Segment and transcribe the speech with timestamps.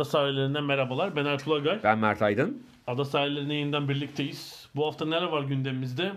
[0.00, 1.16] Ada sahillerinden merhabalar.
[1.16, 1.80] Ben Ertuğrul Agay.
[1.82, 2.62] Ben Mert Aydın.
[2.86, 4.68] Ada sahillerine yeniden birlikteyiz.
[4.76, 6.12] Bu hafta neler var gündemimizde?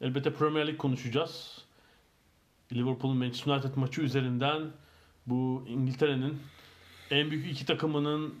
[0.00, 1.64] Elbette Premier Lig konuşacağız.
[2.72, 4.62] Liverpool Manchester United maçı üzerinden
[5.26, 6.38] bu İngiltere'nin
[7.10, 8.34] en büyük iki takımının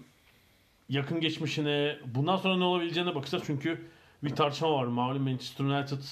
[0.88, 3.44] yakın geçmişine bundan sonra ne olabileceğine bakacağız.
[3.46, 3.86] Çünkü
[4.24, 4.84] bir tartışma var.
[4.84, 6.02] Malum Manchester United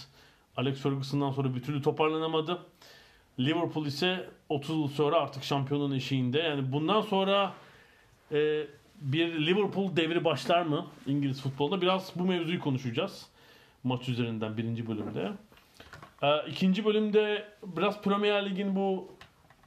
[0.57, 2.59] Alex Ferguson'dan sonra bir türlü toparlanamadı.
[3.41, 6.39] Liverpool ise 30 yıl sonra artık şampiyonun eşiğinde.
[6.39, 7.55] Yani bundan sonra
[8.33, 8.67] e,
[9.01, 11.81] bir Liverpool devri başlar mı İngiliz futbolda?
[11.81, 13.27] Biraz bu mevzuyu konuşacağız.
[13.85, 15.33] Maç üzerinden birinci bölümde.
[16.23, 19.09] E, ikinci bölümde biraz Premier Lig'in bu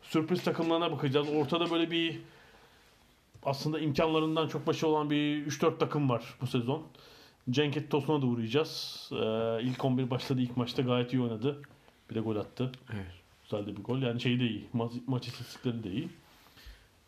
[0.02, 1.28] sürpriz takımlarına bakacağız.
[1.30, 2.20] Ortada böyle bir
[3.44, 6.84] aslında imkanlarından çok başı olan bir 3-4 takım var bu sezon.
[7.50, 9.10] Cenk Tosun'a da uğrayacağız.
[9.12, 11.62] Ee, ilk 11 başladı ilk maçta gayet iyi oynadı.
[12.10, 12.72] Bir de gol attı.
[12.94, 13.06] Evet.
[13.44, 14.02] Güzel de bir gol.
[14.02, 14.66] Yani şey de iyi.
[14.76, 16.10] Ma- maç istatistikleri de iyi.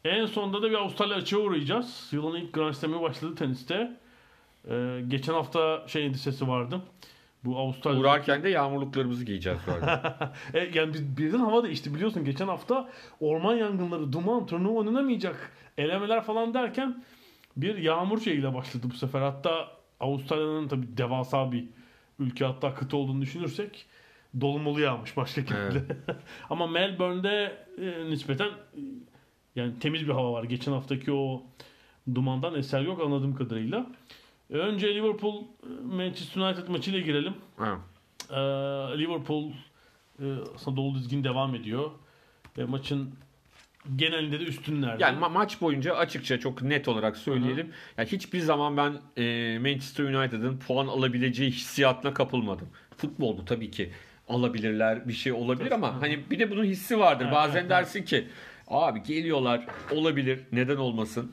[0.06, 2.08] En sonunda da bir Avustralya açığa uğrayacağız.
[2.12, 3.98] Yılın ilk Grand Slam'i başladı teniste.
[4.70, 6.82] Ee, geçen hafta şey endişesi vardı.
[7.46, 8.00] Bu Avustralya...
[8.00, 9.60] Uğrarken de yağmurluklarımızı giyeceğiz.
[10.54, 12.26] E, yani biz- birden hava değişti biliyorsun.
[12.26, 12.90] Geçen hafta
[13.20, 17.04] orman yangınları, duman, turnuva oynanamayacak, elemeler falan derken
[17.58, 19.22] bir yağmur şeyiyle başladı bu sefer.
[19.22, 19.68] Hatta
[20.00, 21.66] Avustralya'nın tabii devasa bir
[22.20, 23.86] ülke hatta kıta olduğunu düşünürsek
[24.42, 25.84] dolumolu yağmış başka şekilde.
[26.50, 28.50] Ama Melbourne'de e, nispeten
[29.60, 30.44] yani temiz bir hava var.
[30.44, 31.44] Geçen haftaki o
[32.16, 33.86] dumandan eser yok anladığım kadarıyla.
[34.54, 37.34] E, Önce Liverpool e, Manchester United maçıyla girelim.
[37.58, 37.80] Ha.
[38.32, 38.36] Ee,
[39.00, 39.52] Liverpool
[40.20, 40.26] e,
[40.56, 41.92] aslında dolu dizgin devam ediyor.
[42.58, 43.10] Ve maçın
[43.96, 45.04] genelinde de üstünlerdi.
[45.04, 47.72] Yani ma- maç boyunca açıkça çok net olarak söyleyelim.
[47.98, 48.94] Yani hiçbir zaman ben
[49.24, 52.68] e, Manchester United'ın puan alabileceği hissiyatına kapılmadım.
[52.98, 53.92] Futbol bu tabii ki
[54.30, 57.24] alabilirler bir şey olabilir ama hani bir de bunun hissi vardır.
[57.26, 58.28] Evet, Bazen evet, dersin ki
[58.70, 61.32] abi geliyorlar olabilir neden olmasın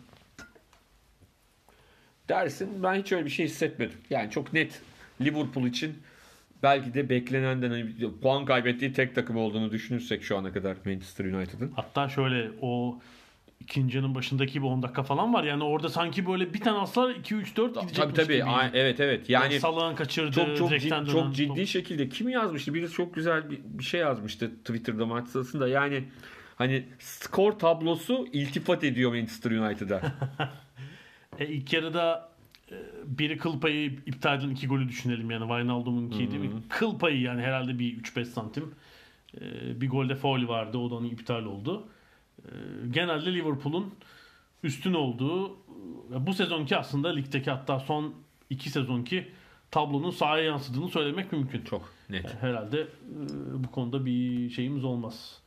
[2.28, 2.82] dersin.
[2.82, 3.98] Ben hiç öyle bir şey hissetmedim.
[4.10, 4.80] Yani çok net
[5.20, 5.94] Liverpool için
[6.62, 7.86] belki de beklenenden hani
[8.22, 11.72] puan kaybettiği tek takım olduğunu düşünürsek şu ana kadar Manchester United'ın.
[11.76, 12.98] Hatta şöyle o
[13.60, 15.44] ikinci yarının başındaki bir 10 dakika falan var.
[15.44, 17.20] Yani orada sanki böyle bir tane aslar 2-3-4
[17.68, 18.34] gidecekmiş Tabii tabii.
[18.34, 18.44] gibi.
[18.44, 19.30] Ay- Evet evet.
[19.30, 21.66] Yani Salah'ın kaçırdığı, çok çok direkten ciddi, dönen çok ciddi top.
[21.66, 22.74] şekilde kim yazmıştı?
[22.74, 25.68] Birisi çok güzel bir, bir şey yazmıştı Twitter'da maç sırasında.
[25.68, 26.04] Yani
[26.56, 30.02] hani skor tablosu iltifat ediyor Manchester United'a.
[31.38, 32.28] E, ilk yarıda
[32.70, 35.48] e, biri kıl payı iptal edilen iki golü düşünelim yani.
[35.48, 36.42] Wijnaldum'unkiydi.
[36.42, 38.74] Bir kıl payı yani herhalde bir 3-5 santim.
[39.40, 39.40] E,
[39.80, 40.78] bir golde faul vardı.
[40.78, 41.88] O da onun iptal oldu.
[42.38, 42.50] E,
[42.90, 43.94] genelde Liverpool'un
[44.62, 45.56] üstün olduğu
[46.10, 48.14] bu sezonki aslında ligdeki hatta son
[48.50, 49.28] iki sezonki
[49.70, 51.62] tablonun sahaya yansıdığını söylemek mümkün.
[51.62, 52.42] çok net.
[52.42, 52.86] Herhalde
[53.54, 55.42] bu konuda bir şeyimiz olmaz.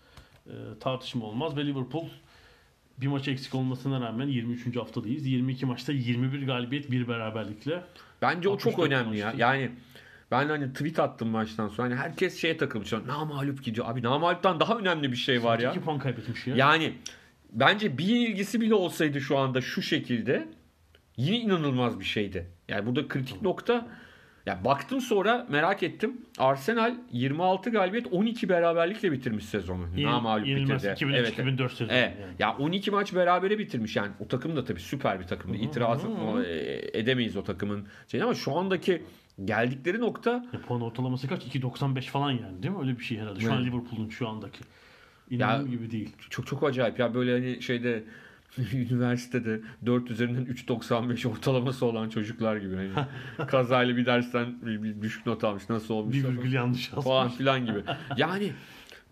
[0.49, 2.05] E, tartışma olmaz ve Liverpool
[3.01, 4.75] bir maç eksik olmasına rağmen 23.
[4.75, 5.25] haftadayız.
[5.25, 7.83] 22 maçta 21 galibiyet, bir beraberlikle.
[8.21, 9.25] Bence o çok 64 önemli ya.
[9.25, 9.41] maçtı.
[9.41, 9.71] Yani
[10.31, 11.89] ben hani tweet attım maçtan sonra.
[11.89, 12.93] Hani herkes şeye takılmış.
[12.93, 13.85] Namalup gidiyor.
[13.89, 15.71] Abi namaluptan daha önemli bir şey var ya.
[15.71, 16.55] 2 puan kaybetmiş ya.
[16.55, 16.93] Yani
[17.51, 20.47] bence bir yenilgisi bile olsaydı şu anda şu şekilde
[21.17, 22.47] yine inanılmaz bir şeydi.
[22.67, 23.87] Yani burada kritik nokta
[24.49, 26.21] ya baktım sonra merak ettim.
[26.37, 29.83] Arsenal 26 galibiyet 12 beraberlikle bitirmiş sezonu.
[29.97, 30.87] Yenil- Namalup bitirdi.
[30.87, 32.13] 2003-2004 sezonu Evet.
[32.21, 32.33] yani.
[32.39, 34.11] Ya 12 maç berabere bitirmiş yani.
[34.19, 35.57] O takım da tabii süper bir takımdı.
[35.57, 36.01] İtiraz
[36.45, 39.03] e, edemeyiz o takımın şeyini ama şu andaki
[39.45, 41.43] geldikleri nokta E, puan ortalaması kaç?
[41.45, 42.79] 2.95 falan yani değil mi?
[42.81, 43.39] Öyle bir şey herhalde.
[43.39, 43.73] Şu an Evet.
[43.73, 44.59] Liverpool'un şu andaki.
[45.29, 46.09] İnanılır gibi değil.
[46.29, 48.03] çok çok acayip ya böyle hani şeyde
[48.73, 52.75] üniversitede 4 üzerinden 3.95 ortalaması olan çocuklar gibi.
[52.75, 52.89] Hani
[53.47, 56.37] kazayla bir dersten bir, bir düşük not almış nasıl olmuş Bir falan.
[56.37, 57.37] virgül yanlış falan yazmış.
[57.37, 57.79] filan gibi.
[58.17, 58.51] Yani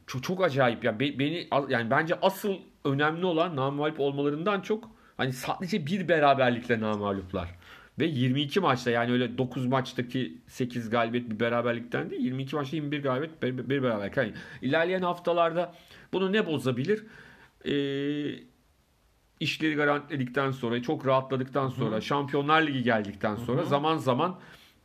[0.08, 2.54] çok çok acayip ya Be- beni yani bence asıl
[2.86, 7.50] önemli olan namalip olmalarından çok hani sadece bir beraberlikle namaluplar.
[8.00, 13.04] Ve 22 maçta yani öyle 9 maçtaki 8 galibiyet bir beraberlikten değil 22 maçta 21
[13.04, 14.18] galibiyet bir, bir beraberlik.
[14.18, 15.74] Yani ilerleyen haftalarda
[16.14, 17.04] bunu ne bozabilir?
[17.66, 18.40] Ee,
[19.40, 24.40] işleri garantiledikten sonra, çok rahatladıktan sonra, Şampiyonlar Ligi geldikten sonra zaman zaman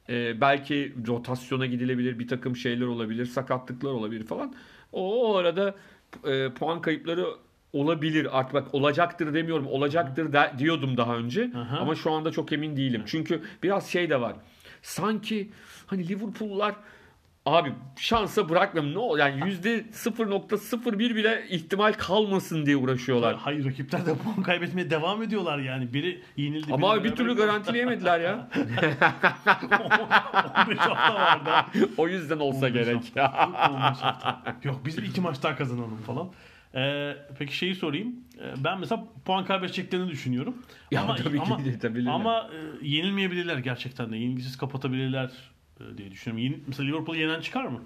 [0.08, 4.54] e, belki rotasyona gidilebilir, bir takım şeyler olabilir, sakatlıklar olabilir falan.
[4.92, 5.74] O, o arada
[6.24, 7.26] e, puan kayıpları
[7.72, 8.38] olabilir.
[8.38, 9.66] Artık bak olacaktır demiyorum.
[9.66, 11.50] Olacaktır de- diyordum daha önce.
[11.56, 11.78] Aha.
[11.78, 13.02] Ama şu anda çok emin değilim.
[13.06, 14.36] Çünkü biraz şey de var.
[14.82, 15.50] Sanki
[15.86, 16.74] hani Liverpool'lar
[17.46, 18.94] abi şansa bırakmıyorum.
[18.94, 23.36] Ne ol yani yüzde 0.01 bile ihtimal kalmasın diye uğraşıyorlar.
[23.36, 25.94] Hayır rakipler de puan kaybetmeye devam ediyorlar yani.
[25.94, 26.74] Biri yenildi.
[26.74, 28.48] Ama biri abi bir türlü garantileyemediler ya.
[30.66, 31.50] 15 hafta vardı.
[31.96, 33.16] o yüzden olsa 15 gerek.
[33.16, 33.68] hafta.
[33.70, 34.56] 15 hafta.
[34.62, 36.30] Yok biz iki maç daha kazanalım falan.
[36.74, 38.14] Ee, peki şeyi sorayım.
[38.40, 40.56] Ee, ben mesela puan kaybedeceklerini düşünüyorum.
[40.90, 42.50] Ya ama tabii ki ama, tabii ama
[42.82, 44.16] e, yenilmeyebilirler gerçekten de.
[44.16, 45.30] Yenilgisiz kapatabilirler
[45.96, 46.44] diye düşünüyorum.
[46.44, 47.82] Yeni, mesela Liverpool yenen çıkar mı?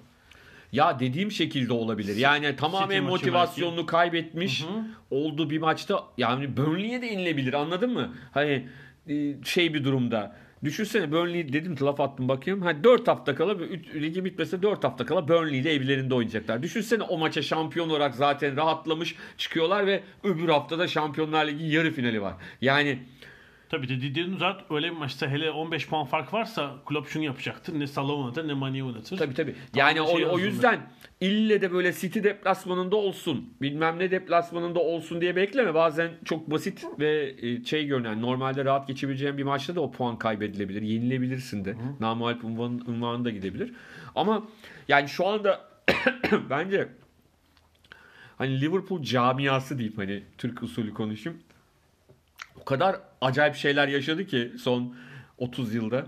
[0.71, 2.15] Ya dediğim şekilde olabilir.
[2.15, 4.83] Yani tamamen maçı motivasyonunu kaybetmiş Hı hı.
[5.11, 8.13] olduğu bir maçta yani Burnley'e de yenilebilir anladın mı?
[8.31, 8.67] Hani
[9.09, 10.35] e, şey bir durumda.
[10.63, 12.61] Düşünsene Burnley dedim laf attım bakayım.
[12.61, 13.57] Ha 4 hafta kala
[13.95, 16.63] ligi bitmese 4 hafta kala Burnley ile evlerinde oynayacaklar.
[16.63, 22.21] Düşünsene o maça şampiyon olarak zaten rahatlamış çıkıyorlar ve öbür haftada Şampiyonlar Ligi yarı finali
[22.21, 22.33] var.
[22.61, 22.99] Yani
[23.69, 27.79] Tabii de Didier Nuzat öyle bir maçta hele 15 puan fark varsa Klopp şunu yapacaktır.
[27.79, 29.17] Ne Salah oynatır ne Mane oynatır.
[29.17, 29.55] Tabii tabii.
[29.75, 30.79] Yani Tamamen şey o, o yüzden
[31.21, 35.73] ille de böyle City deplasmanında olsun, bilmem ne deplasmanında olsun diye bekleme.
[35.73, 40.17] Bazen çok basit ve e, şey görünen, normalde rahat geçebileceğin bir maçta da o puan
[40.17, 40.81] kaybedilebilir.
[40.81, 41.75] Yenilebilirsin de.
[41.99, 43.73] Namualp unvan, unvanı da gidebilir.
[44.15, 44.47] Ama
[44.87, 45.69] yani şu anda
[46.49, 46.89] bence
[48.37, 51.39] hani Liverpool camiası diyeyim hani Türk usulü konuşayım.
[52.61, 54.95] O kadar acayip şeyler yaşadı ki son
[55.37, 56.05] 30 yılda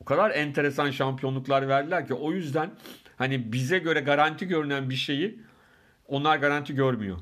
[0.00, 2.70] o kadar enteresan şampiyonluklar verdiler ki o yüzden
[3.16, 5.40] hani bize göre garanti görünen bir şeyi
[6.06, 7.18] onlar garanti görmüyor.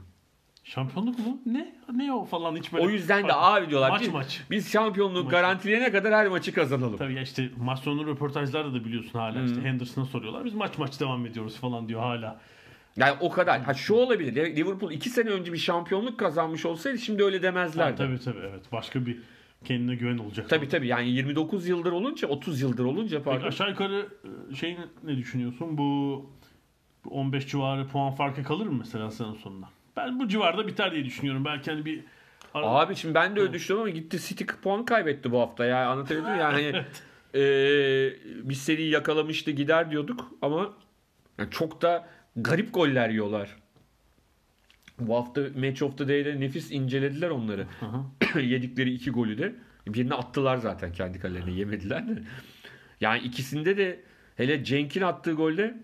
[0.64, 1.38] Şampiyonluk mu?
[1.46, 1.74] Ne?
[1.94, 2.86] Ne o falan hiç böyle.
[2.86, 4.42] O yüzden de abi diyorlar Maç biz, maç.
[4.50, 5.30] biz şampiyonluğu Maç.
[5.30, 6.96] garantileyene kadar her maçı kazanalım.
[6.96, 9.64] Tabii ya işte maç sonu röportajlarda da biliyorsun hala işte Hı.
[9.64, 10.44] Henderson'a soruyorlar.
[10.44, 12.40] Biz maç maç devam ediyoruz falan diyor hala.
[12.96, 13.60] Yani o kadar.
[13.62, 14.56] Ha şu olabilir.
[14.56, 17.96] Liverpool 2 sene önce bir şampiyonluk kazanmış olsaydı şimdi öyle Ha, demezlerdi.
[17.96, 18.72] tabii tabii evet.
[18.72, 19.18] Başka bir
[19.64, 20.48] kendine güven olacak.
[20.48, 23.46] Tabii tabii yani 29 yıldır olunca 30 yıldır olunca Peki pardon.
[23.48, 24.08] aşağı yukarı
[24.52, 25.78] e, şey ne düşünüyorsun?
[25.78, 26.26] Bu
[27.04, 29.66] bu 15 civarı puan farkı kalır mı mesela sezon sonunda?
[29.96, 31.44] Ben bu civarda biter diye düşünüyorum.
[31.44, 32.04] Belki hani bir
[32.54, 36.30] Abi şimdi ben de öyle düşünüyorum ama gitti City puan kaybetti bu hafta ya anlatabildim
[36.32, 36.38] mi?
[36.38, 36.64] Yani hani
[37.34, 38.16] eee,
[38.48, 40.72] bir seri yakalamıştı gider diyorduk ama
[41.38, 43.56] yani çok da garip goller yiyorlar.
[44.98, 47.66] Bu hafta Match of the Day'de nefis incelediler onları.
[48.34, 49.54] Yedikleri iki golü de.
[49.86, 52.22] Birini attılar zaten kendi kalelerine yemediler de.
[53.00, 54.00] Yani ikisinde de
[54.36, 55.74] hele Cenk'in attığı golde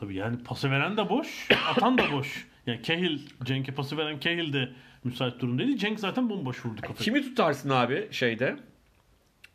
[0.00, 2.46] Tabii yani pası veren de boş, atan da boş.
[2.66, 4.68] Yani Cahill, Cenk'e pası veren Cahill de
[5.04, 5.76] müsait durumdaydı.
[5.76, 6.96] Cenk zaten bomboş vurdu kafayı.
[6.96, 8.56] kimi tutarsın abi şeyde?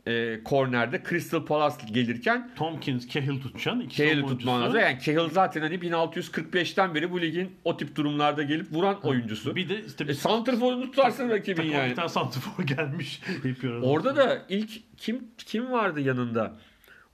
[0.08, 3.80] Eee kornerde Crystal Palace gelirken Tompkins, Cahill tutacaksın.
[3.82, 4.80] İki savunma tutman lazım.
[4.80, 9.56] Yani Cahill zaten hani 1645'ten beri bu ligin o tip durumlarda gelip vuran oyuncusu.
[9.56, 11.90] Bir de işte E, Santrfor'unu tutarsın rakibin yani.
[11.90, 13.22] bir tane santrfor gelmiş.
[13.84, 16.54] Orada da ilk kim kim vardı yanında?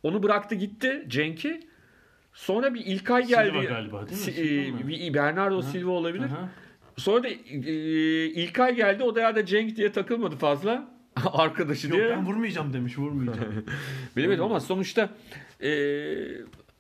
[0.04, 1.60] Onu bıraktı gitti Cenk'i.
[2.34, 3.66] Sonra bir İlkay Silva geldi.
[3.68, 4.18] galiba değil mi?
[4.18, 6.26] Si- Silva e, bir Bernardo Silva olabilir.
[6.26, 6.50] Aha.
[6.98, 7.36] Sonra da e,
[8.26, 9.04] İlkay geldi.
[9.04, 11.01] O da ya da Cenk diye takılmadı fazla.
[11.34, 12.10] Arkadaşı Yok diye.
[12.10, 13.66] ben vurmayacağım demiş vurmayacağım.
[14.18, 15.10] Bilemedim ama sonuçta
[15.60, 15.70] e,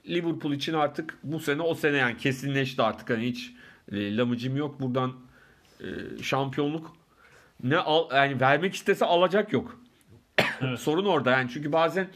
[0.09, 3.53] Liverpool için artık bu sene o sene yani kesinleşti artık hani hiç
[3.91, 5.13] e, lamıcım yok buradan
[5.79, 5.85] e,
[6.23, 6.91] şampiyonluk
[7.63, 9.81] ne al yani vermek istese alacak yok.
[10.61, 10.79] Evet.
[10.79, 12.07] Sorun orada yani çünkü bazen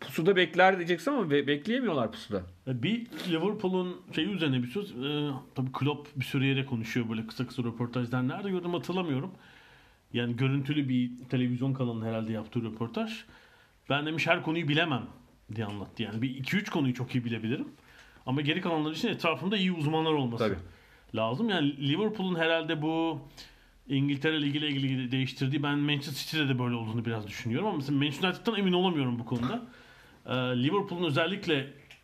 [0.00, 2.42] pusuda bekler diyeceksin ama be- bekleyemiyorlar pusuda.
[2.66, 4.90] bir Liverpool'un şeyi üzerine bir söz.
[4.90, 8.28] E, tabii Klopp bir süre yere konuşuyor böyle kısa kısa röportajlar.
[8.28, 9.30] Nerede gördüm hatırlamıyorum.
[10.14, 13.12] Yani görüntülü bir televizyon kanalının herhalde yaptığı röportaj.
[13.90, 15.06] Ben demiş her konuyu bilemem
[15.54, 16.02] diye anlattı.
[16.02, 17.68] Yani bir 2-3 konuyu çok iyi bilebilirim.
[18.26, 20.58] Ama geri kalanlar için etrafımda iyi uzmanlar olması Tabii.
[21.14, 21.48] lazım.
[21.48, 23.20] Yani Liverpool'un herhalde bu
[23.88, 27.98] İngiltere Ligi ile ilgili değiştirdiği ben Manchester City'de de böyle olduğunu biraz düşünüyorum ama mesela
[27.98, 29.62] Manchester United'dan emin olamıyorum bu konuda.
[30.26, 31.54] Ee, Liverpool'un özellikle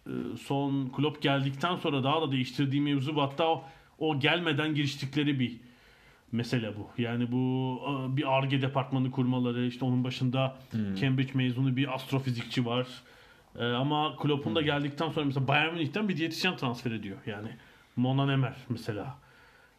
[0.07, 3.21] e, son Klopp geldikten sonra daha da değiştirdiği mevzu.
[3.21, 3.65] Hatta o,
[3.99, 5.70] o gelmeden giriştikleri bir
[6.33, 7.03] mesele bu.
[7.03, 10.57] Yani bu e, bir ARGE departmanı kurmaları, işte onun başında
[11.01, 12.87] Cambridge mezunu bir astrofizikçi var.
[13.59, 17.17] E, ama Klopp'un da geldikten sonra mesela Bayern Münih'ten bir diyetisyen transfer ediyor.
[17.27, 17.49] Yani
[17.97, 19.19] Mona Nemer mesela.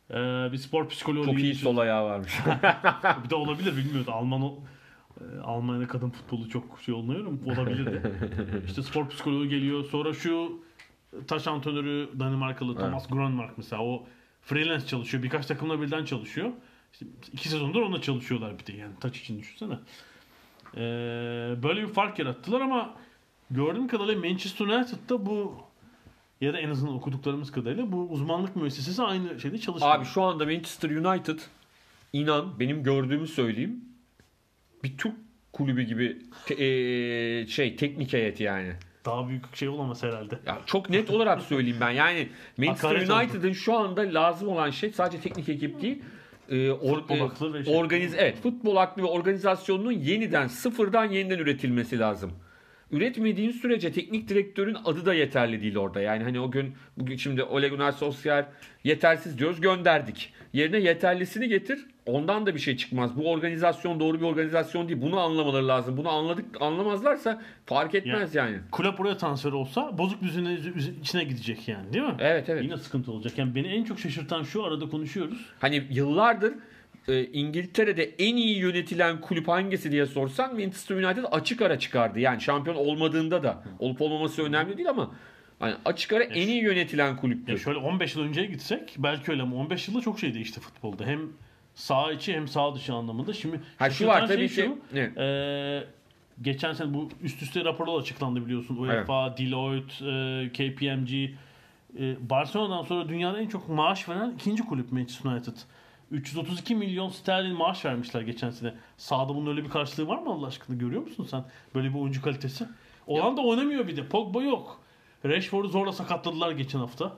[0.09, 0.15] E,
[0.51, 2.33] bir spor psikoloğu Çok iyi sol ayağı varmış.
[3.23, 4.09] bir de olabilir bilmiyoruz.
[4.09, 4.59] Alman o
[5.87, 7.39] kadın futbolu çok şey olmuyorum.
[7.45, 8.01] Olabilirdi.
[8.65, 9.83] işte spor psikoloğu geliyor.
[9.83, 10.61] Sonra şu
[11.27, 14.03] taş antrenörü Danimarkalı Thomas Grönmark mesela o
[14.41, 15.23] freelance çalışıyor.
[15.23, 16.51] Birkaç takımla birden çalışıyor.
[16.93, 19.73] İşte iki sezondur ona çalışıyorlar bir de yani taç için düşünsene.
[20.75, 20.79] Ee,
[21.63, 22.93] böyle bir fark yarattılar ama
[23.51, 25.55] gördüğüm kadarıyla Manchester United'da bu
[26.41, 29.95] ya da en azından okuduklarımız kadarıyla bu uzmanlık müessesesi aynı şeyde çalışmıyor.
[29.95, 31.39] Abi şu anda Manchester United
[32.13, 33.79] inan benim gördüğümü söyleyeyim
[34.83, 35.15] bir Türk
[35.53, 38.73] kulübü gibi te- eee, şey teknik heyet yani.
[39.05, 40.39] Daha büyük şey olamaz herhalde.
[40.45, 41.89] Ya çok net olarak söyleyeyim ben.
[41.89, 46.01] Yani Manchester United'ın şu anda lazım olan şey sadece teknik ekip değil.
[46.49, 47.75] e, or- Futbol e, aklı ve şey.
[47.77, 52.31] organiz evet futbol aklı ve organizasyonunun yeniden sıfırdan yeniden üretilmesi lazım.
[52.91, 56.01] Üretmediğin sürece teknik direktörün adı da yeterli değil orada.
[56.01, 58.45] Yani hani o gün bugün şimdi Ole Gunnar Solskjaer
[58.83, 60.33] yetersiz diyoruz gönderdik.
[60.53, 61.85] Yerine yeterlisini getir.
[62.11, 63.17] Ondan da bir şey çıkmaz.
[63.17, 65.01] Bu organizasyon doğru bir organizasyon değil.
[65.01, 65.97] Bunu anlamaları lazım.
[65.97, 68.57] Bunu anladık anlamazlarsa fark etmez yani.
[68.71, 72.15] Kulüp oraya transfer olsa bozuk düzenin üz- içine gidecek yani değil mi?
[72.19, 72.63] Evet evet.
[72.63, 73.37] Yine sıkıntı olacak.
[73.37, 75.45] Yani beni en çok şaşırtan şu arada konuşuyoruz.
[75.59, 76.53] Hani yıllardır
[77.07, 82.19] e, İngiltere'de en iyi yönetilen kulüp hangisi diye sorsan Manchester United açık ara çıkardı.
[82.19, 85.11] Yani şampiyon olmadığında da olup olmaması önemli değil ama
[85.59, 87.53] hani açık ara en iyi yönetilen kulüptür.
[87.53, 91.05] Ya şöyle 15 yıl önceye gitsek belki öyle ama 15 yılda çok şey değişti futbolda.
[91.05, 91.19] Hem
[91.75, 93.33] sağ içi hem sağ dışı anlamında.
[93.33, 94.75] Şimdi Ha şu var tabii şey ki.
[94.91, 95.11] şu, Ne?
[95.17, 95.83] Ee,
[96.41, 98.75] geçen sene bu üst üste raporlar açıklandı biliyorsun.
[98.77, 101.13] UEFA, Deloitte, e, KPMG.
[101.99, 105.53] E, Barcelona'dan sonra dünyanın en çok maaş veren ikinci kulüp Manchester United.
[106.11, 108.73] 332 milyon sterlin maaş vermişler geçen sene.
[108.97, 110.75] Sağda bunun öyle bir karşılığı var mı Allah aşkına?
[110.75, 111.43] Görüyor musun sen?
[111.75, 112.65] Böyle bir oyuncu kalitesi.
[113.07, 114.07] Olan da oynamıyor bir de.
[114.07, 114.81] Pogba yok.
[115.25, 117.13] Rashford'u zorla sakatladılar geçen hafta.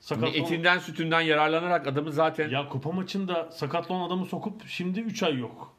[0.00, 5.38] Sakatlan- Etinden sütünden yararlanarak adamı zaten ya kupa maçında sakatlanan adamı sokup şimdi 3 ay
[5.38, 5.74] yok.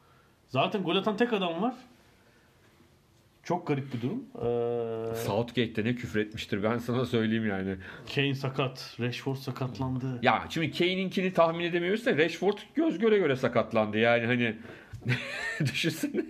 [0.48, 1.74] Zaten gol atan tek adam var.
[3.42, 4.24] Çok garip bir durum.
[4.36, 7.76] Ee, Southgate'de ne küfür etmiştir ben sana söyleyeyim yani.
[8.14, 8.96] Kane sakat.
[9.00, 10.18] Rashford sakatlandı.
[10.22, 13.98] Ya şimdi Kane'inkini tahmin edemiyoruz da Rashford göz göre göre sakatlandı.
[13.98, 14.56] Yani hani
[15.60, 16.22] düşünsene.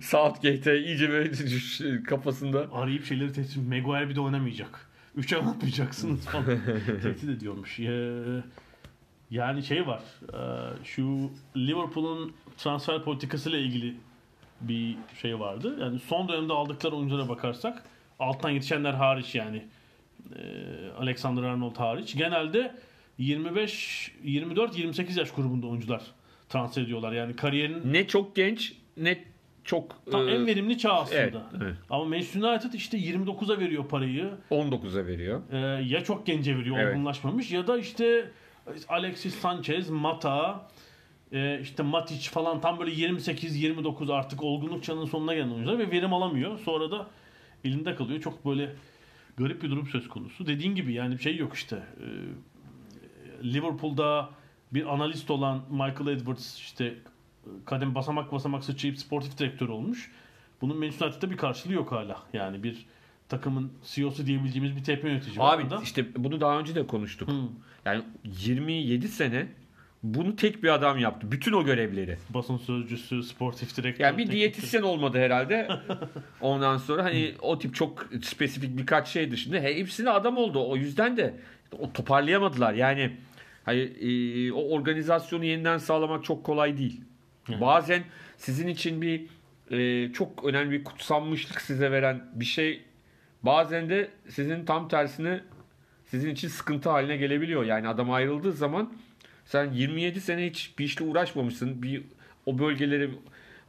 [0.00, 1.30] Southgate'e iyice böyle
[2.02, 4.85] kafasında Arayıp şeyleri tehdit Maguire bir de oynamayacak.
[5.16, 6.44] 3 ay atmayacaksınız falan.
[7.02, 7.80] tehdit ediyormuş.
[7.80, 8.12] Ee,
[9.30, 10.02] yani şey var.
[10.32, 13.94] e, Şu Liverpool'un transfer politikasıyla ilgili
[14.60, 15.76] bir şey vardı.
[15.80, 17.82] Yani son dönemde aldıkları oyunculara bakarsak
[18.18, 19.64] alttan yetişenler hariç yani
[20.36, 20.42] e,
[20.98, 22.74] Alexander Arnold hariç genelde
[23.18, 26.02] 25 24 28 yaş grubunda oyuncular
[26.48, 27.12] transfer ediyorlar.
[27.12, 29.24] Yani kariyerin ne çok genç ne
[29.66, 31.20] çok tam e, en verimli çağ aslında.
[31.20, 31.74] evet, evet.
[31.90, 34.30] Ama Manchester United işte 29'a veriyor parayı.
[34.50, 35.40] 19'a veriyor.
[35.52, 36.94] Ee, ya çok gence veriyor Evet.
[36.96, 38.30] olgunlaşmamış ya da işte
[38.88, 40.68] Alexis Sanchez, Mata,
[41.32, 46.12] e, işte Matic falan tam böyle 28-29 artık olgunluk çağının sonuna gelen oyuncular ve verim
[46.12, 46.58] alamıyor.
[46.58, 47.06] Sonra da
[47.64, 48.20] elinde kalıyor.
[48.20, 48.72] Çok böyle
[49.36, 50.46] garip bir durum söz konusu.
[50.46, 51.76] Dediğin gibi yani bir şey yok işte.
[52.00, 52.04] Ee,
[53.44, 54.28] Liverpool'da
[54.72, 56.94] bir analist olan Michael Edwards işte
[57.64, 60.10] kadem basamak basamak sıçrayıp sportif direktör olmuş.
[60.60, 62.22] Bunun Manchester United'da bir karşılığı yok hala.
[62.32, 62.86] Yani bir
[63.28, 65.54] takımın CEO'su diyebileceğimiz bir TP yönetici var.
[65.54, 65.80] Abi orada.
[65.82, 67.28] işte bunu daha önce de konuştuk.
[67.28, 67.42] Hı.
[67.84, 69.46] Yani 27 sene
[70.02, 71.32] bunu tek bir adam yaptı.
[71.32, 72.18] Bütün o görevleri.
[72.30, 74.04] basın sözcüsü, sportif direktör.
[74.04, 75.68] Yani bir diyetisyen olmadı herhalde.
[76.40, 80.70] Ondan sonra hani o tip çok spesifik birkaç şey dışında hepsine adam oldu.
[80.70, 81.34] O yüzden de
[81.78, 82.74] o toparlayamadılar.
[82.74, 83.16] Yani
[83.64, 87.00] hani, e, o organizasyonu yeniden sağlamak çok kolay değil.
[87.48, 88.04] Bazen
[88.36, 89.26] sizin için bir
[89.70, 92.82] e, çok önemli bir kutsanmışlık size veren bir şey
[93.42, 95.40] bazen de sizin tam tersine
[96.06, 97.64] sizin için sıkıntı haline gelebiliyor.
[97.64, 98.92] Yani adam ayrıldığı zaman
[99.44, 101.82] sen 27 sene hiç bir işle uğraşmamışsın.
[101.82, 102.02] Bir
[102.46, 103.10] o bölgeleri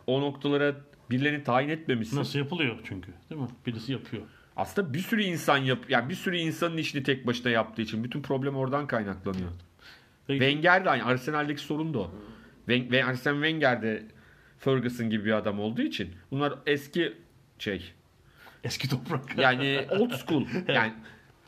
[0.08, 0.76] o noktalara
[1.10, 2.18] birilerini tayin etmemişsin.
[2.18, 3.48] Nasıl yapılıyor çünkü değil mi?
[3.66, 4.24] Birisi yapıyor.
[4.56, 8.22] Aslında bir sürü insan yap yani bir sürü insanın işini tek başına yaptığı için bütün
[8.22, 9.50] problem oradan kaynaklanıyor.
[10.28, 11.06] Peki, Wenger de aynı.
[11.06, 12.12] Arsenal'deki sorun da o.
[12.68, 14.04] Ve Arsene Wenger de
[14.60, 17.14] Ferguson gibi bir adam olduğu için bunlar eski
[17.60, 17.92] şey
[18.64, 19.38] eski toprak.
[19.38, 20.94] yani old school yani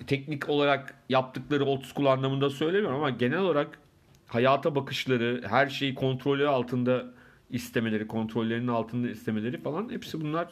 [0.08, 3.80] teknik olarak yaptıkları old school anlamında söylemiyorum ama genel olarak
[4.28, 7.06] hayata bakışları, her şeyi kontrolü altında
[7.50, 10.48] istemeleri, kontrollerinin altında istemeleri falan hepsi bunlar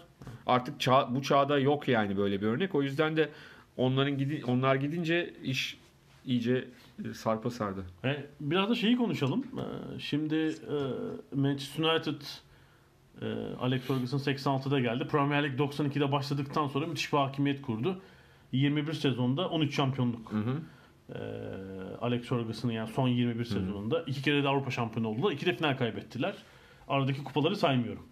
[0.45, 2.75] artık çağ- bu çağda yok yani böyle bir örnek.
[2.75, 3.29] O yüzden de
[3.77, 5.77] onların gidi onlar gidince iş
[6.25, 6.65] iyice
[7.13, 7.85] sarpa sardı.
[8.03, 9.43] E, biraz da şeyi konuşalım.
[9.43, 10.75] E, Şimdi e,
[11.35, 12.21] Manchester United
[13.59, 15.07] Alex Ferguson 86'da geldi.
[15.07, 18.01] Premier Lig 92'de başladıktan sonra müthiş bir hakimiyet kurdu.
[18.51, 20.31] 21 sezonda 13 şampiyonluk.
[20.31, 20.59] Hı hı.
[22.01, 24.01] Alex Ferguson'ın yani son 21 sezonunda.
[24.01, 25.31] iki kere de Avrupa şampiyonu oldular.
[25.31, 26.35] İki de final kaybettiler.
[26.87, 28.03] Aradaki kupaları saymıyorum.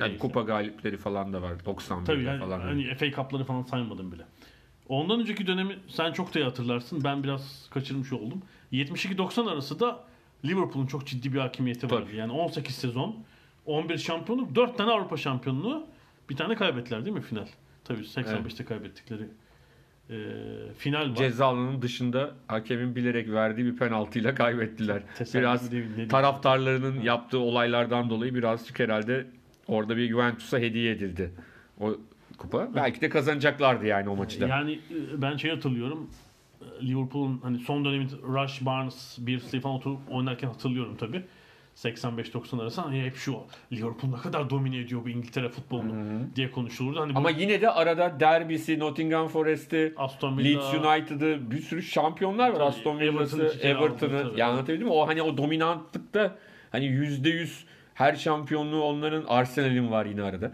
[0.00, 0.18] Yani Neyse.
[0.22, 2.60] kupa galipleri falan da var 91'de Tabii yani falan.
[2.60, 4.22] hani FA Cup'ları falan saymadım bile.
[4.88, 7.04] Ondan önceki dönemi sen çok da iyi hatırlarsın.
[7.04, 8.42] Ben biraz kaçırmış oldum.
[8.72, 10.04] 72-90 arası da
[10.44, 12.04] Liverpool'un çok ciddi bir hakimiyeti vardı.
[12.06, 12.16] Tabii.
[12.16, 13.16] Yani 18 sezon,
[13.66, 15.86] 11 şampiyonluk, 4 tane Avrupa şampiyonluğu,
[16.30, 17.46] bir tane kaybettiler değil mi final?
[17.84, 19.28] Tabii 85'te kaybettikleri
[20.10, 20.16] e,
[20.78, 21.16] final var.
[21.16, 25.02] Ceza alanının dışında hakemin bilerek verdiği bir penaltıyla kaybettiler.
[25.18, 29.26] Tesadüf biraz değil, ne taraftarlarının yaptığı olaylardan dolayı birazcık herhalde
[29.66, 31.32] orada bir Juventus'a hediye edildi.
[31.80, 31.96] O
[32.38, 32.68] kupa.
[32.74, 34.46] Belki de kazanacaklardı yani o maçı da.
[34.46, 36.10] Yani e, ben şey hatırlıyorum.
[36.82, 41.22] e, Liverpool'un hani son döneminde Rush, Barnes, Beardsley falan oturup oynarken hatırlıyorum tabii.
[41.76, 43.36] 85-90 arası hani hep şu
[43.72, 45.94] Liverpool ne kadar domine ediyor bu İngiltere futbolunu
[46.36, 47.00] diye konuşulurdu.
[47.00, 51.82] Hani bu Ama yine de arada derbisi, Nottingham Forest'i, Aston Villa, Leeds United'ı bir sürü
[51.82, 52.54] şampiyonlar var.
[52.54, 54.32] Tabii, Aston Villa'sı, Everton'ı.
[54.36, 54.92] Ya anlatabildim mi?
[54.92, 56.36] O hani o dominantlıkta
[56.72, 57.48] hani %100
[57.94, 60.52] her şampiyonluğu onların Arsenal'in var yine arada.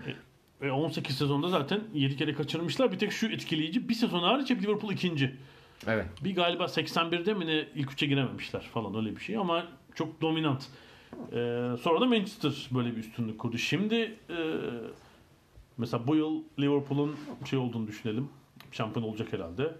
[0.62, 2.92] Ve 18 sezonda zaten 7 kere kaçırmışlar.
[2.92, 5.34] Bir tek şu etkileyici bir sezon hariç hep Liverpool ikinci.
[5.86, 6.06] Evet.
[6.24, 10.62] Bir galiba 81'de mi ne ilk üçe girememişler falan öyle bir şey ama çok dominant.
[11.12, 13.58] Ee, sonra da Manchester böyle bir üstünlük kurdu.
[13.58, 13.94] Şimdi
[14.30, 14.36] e,
[15.78, 17.16] mesela bu yıl Liverpool'un
[17.50, 18.28] şey olduğunu düşünelim.
[18.72, 19.74] Şampiyon olacak herhalde.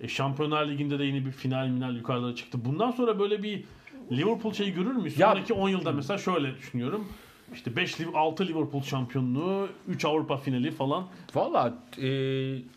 [0.00, 2.64] E, Şampiyonlar Ligi'nde de yeni bir final minal yukarılara çıktı.
[2.64, 3.64] Bundan sonra böyle bir
[4.12, 5.16] Liverpool şeyi görür müyüz?
[5.34, 7.08] Sonraki 10 yılda mesela şöyle düşünüyorum.
[7.54, 11.08] İşte 5 6 Liverpool şampiyonluğu, 3 Avrupa finali falan.
[11.34, 12.08] Valla e,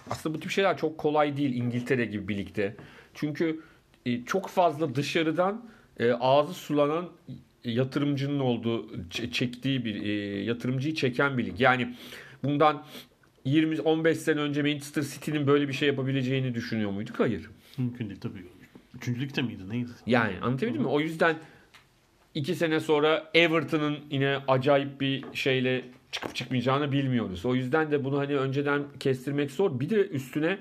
[0.09, 2.75] aslında bu tip şeyler çok kolay değil İngiltere gibi bir ligde.
[3.13, 3.61] Çünkü
[4.05, 5.65] e, çok fazla dışarıdan
[5.99, 7.09] e, ağzı sulanan
[7.63, 10.11] yatırımcının olduğu, çektiği bir e,
[10.43, 11.59] yatırımcıyı çeken bir lig.
[11.59, 11.95] Yani
[12.43, 12.83] bundan
[13.45, 17.19] 20-15 sene önce Manchester City'nin böyle bir şey yapabileceğini düşünüyor muyduk?
[17.19, 17.49] Hayır.
[17.77, 18.45] Mümkün değil tabii.
[18.95, 19.89] Üçüncülükte miydi neydi?
[20.05, 20.87] Yani anlatabildim mi?
[20.87, 21.35] O yüzden
[22.35, 27.45] iki sene sonra Everton'ın yine acayip bir şeyle çıkıp çıkmayacağını bilmiyoruz.
[27.45, 29.79] O yüzden de bunu hani önceden kestirmek zor.
[29.79, 30.59] Bir de üstüne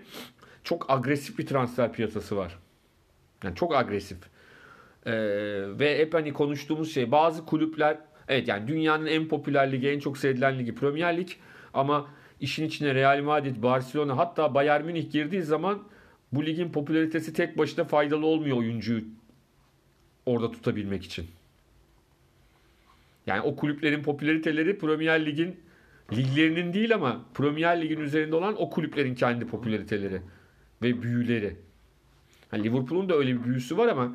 [0.65, 2.59] çok agresif bir transfer piyasası var.
[3.45, 4.19] Yani çok agresif.
[5.07, 5.13] Ee,
[5.79, 10.19] ve hep hani konuştuğumuz şey bazı kulüpler evet yani dünyanın en popüler ligi, en çok
[10.19, 11.29] sevilen ligi Premier Lig
[11.75, 12.09] ama
[12.41, 15.83] işin içine Real Madrid, Barcelona hatta Bayern Münih girdiği zaman
[16.33, 19.05] bu ligin popülaritesi tek başına faydalı olmuyor oyuncuyu
[20.27, 21.27] orada tutabilmek için.
[23.31, 25.57] Yani o kulüplerin popülariteleri Premier Lig'in
[26.13, 30.21] liglerinin değil ama Premier Lig'in üzerinde olan o kulüplerin kendi popülariteleri
[30.83, 31.57] ve büyüleri.
[32.53, 34.13] Yani Liverpool'un da öyle bir büyüsü var ama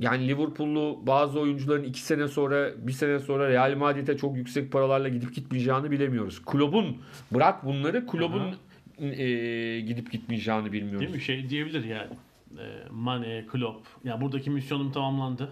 [0.00, 5.08] yani Liverpool'lu bazı oyuncuların iki sene sonra, bir sene sonra Real Madrid'e çok yüksek paralarla
[5.08, 6.42] gidip gitmeyeceğini bilemiyoruz.
[6.42, 6.98] Kulübün
[7.34, 8.54] bırak bunları, kulübün
[8.98, 11.00] e, gidip gitmeyeceğini bilmiyoruz.
[11.00, 11.20] Değil mi?
[11.20, 12.12] Şey diyebilir yani.
[12.58, 13.86] E, Mane, Klopp.
[14.04, 15.48] Ya buradaki misyonum tamamlandı.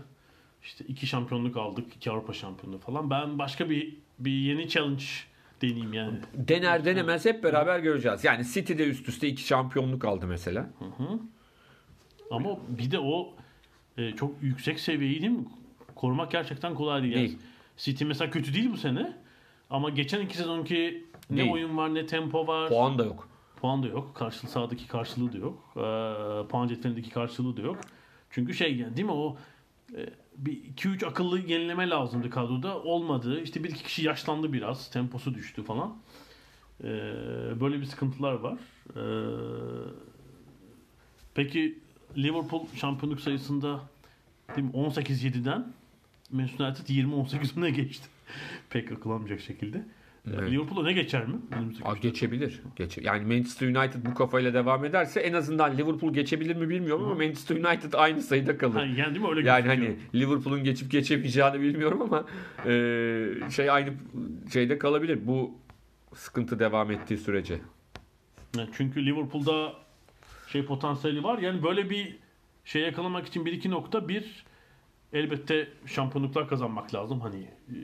[0.65, 1.97] İşte iki şampiyonluk aldık.
[1.97, 3.11] iki Avrupa şampiyonluğu falan.
[3.11, 5.05] Ben başka bir bir yeni challenge
[5.63, 6.19] deneyeyim yani.
[6.35, 8.25] Dener denemez hep beraber göreceğiz.
[8.25, 10.71] Yani City'de üst üste iki şampiyonluk aldı mesela.
[12.31, 13.35] Ama bir de o
[13.99, 15.45] e, çok yüksek seviyeyi değil mi?
[15.95, 17.15] Korumak gerçekten kolay değil.
[17.15, 17.39] Yani Değil.
[17.77, 19.17] City mesela kötü değil bu sene.
[19.71, 21.53] Ama geçen iki sezonki ne Değil.
[21.53, 22.69] oyun var ne tempo var.
[22.69, 23.29] Puan da yok.
[23.61, 24.15] Puan da yok.
[24.15, 25.73] Karşılığı sahadaki karşılığı da yok.
[25.77, 27.79] Ee, puan cetvelindeki karşılığı da yok.
[28.31, 29.37] Çünkü şey yani değil mi o
[29.97, 32.83] e, bir 2-3 akıllı yenileme lazımdı kadroda.
[32.83, 33.41] Olmadı.
[33.43, 34.91] İşte bir iki kişi yaşlandı biraz.
[34.91, 35.97] Temposu düştü falan.
[36.85, 36.87] Ee,
[37.61, 38.59] böyle bir sıkıntılar var.
[38.97, 39.01] Ee,
[41.35, 41.79] peki
[42.17, 43.81] Liverpool şampiyonluk sayısında
[44.57, 45.73] değil mi 18-7'den
[46.31, 48.09] Manchester United 20-18'ine geçti.
[48.71, 49.85] Pek akıl almayacak şekilde.
[50.31, 50.51] Evet.
[50.51, 51.35] Liverpool öne geçer mi?
[51.85, 52.61] Aa, geçebilir.
[52.77, 57.15] Geçe yani Manchester United bu kafayla devam ederse en azından Liverpool geçebilir mi bilmiyorum ama
[57.15, 58.75] Manchester United aynı sayıda kalır.
[58.75, 59.29] Ha, yani değil mi?
[59.29, 62.27] Öyle Yani hani Liverpool'un geçip geçemeyeceğini bilmiyorum ama
[62.67, 63.91] e, şey aynı
[64.53, 65.19] şeyde kalabilir.
[65.27, 65.55] Bu
[66.15, 67.59] sıkıntı devam ettiği sürece.
[68.73, 69.73] Çünkü Liverpool'da
[70.49, 71.39] şey potansiyeli var.
[71.39, 72.17] Yani böyle bir
[72.65, 74.45] şey yakalamak için bir iki nokta bir
[75.13, 77.21] elbette şampiyonluklar kazanmak lazım.
[77.21, 77.77] Hani e,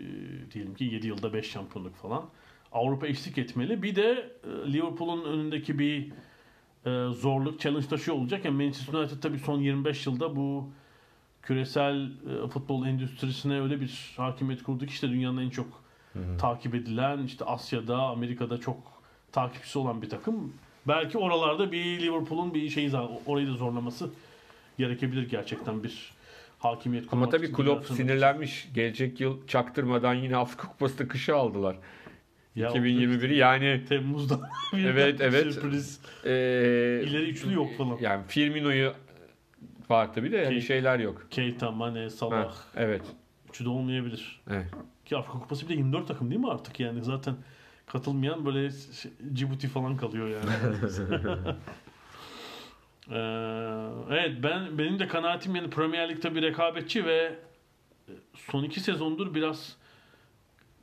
[0.55, 2.25] diyelim ki 7 yılda 5 şampiyonluk falan.
[2.73, 3.83] Avrupa eşlik etmeli.
[3.83, 6.13] Bir de e, Liverpool'un önündeki bir
[6.87, 8.45] e, zorluk, challenge taşı olacak.
[8.45, 10.71] Yani Manchester United tabii son 25 yılda bu
[11.43, 15.89] küresel e, futbol endüstrisine öyle bir hakimiyet kurdu ki işte dünyanın en çok
[16.39, 18.77] takip edilen işte Asya'da, Amerika'da çok
[19.33, 20.53] takipçisi olan bir takım.
[20.89, 22.91] Belki oralarda bir Liverpool'un bir şeyi
[23.27, 24.11] orayı da zorlaması
[24.79, 26.13] gerekebilir gerçekten bir
[26.59, 28.69] hakimiyet Ama kurmak tabii için, Klopp sinirlenmiş.
[28.75, 31.75] Gelecek yıl çaktırmadan yine Afrika Kupası'nda kışa aldılar.
[31.75, 31.85] için.
[32.63, 35.53] Ya 2021'i yani Temmuz'da Evet, evet.
[35.55, 36.01] sürpriz.
[36.25, 36.31] e,
[37.05, 37.99] İleri üçlü yok falan.
[38.01, 38.93] Yani Firmino'yu
[39.91, 41.27] var tabii de yani şeyler yok.
[41.31, 42.51] Keita, Mane, Salah.
[42.51, 43.03] Ha, evet.
[43.49, 44.41] Üçü de olmayabilir.
[44.51, 44.67] evet.
[45.05, 47.35] Ki Afrika Kupası bir de 24 takım değil mi artık yani zaten
[47.87, 48.71] katılmayan böyle
[49.33, 50.77] Cibuti falan kalıyor yani.
[53.11, 53.15] Ee,
[54.11, 57.39] Evet ben benim de kanaatim yani Premier Lig'de bir rekabetçi ve
[58.09, 59.77] e, son iki sezondur biraz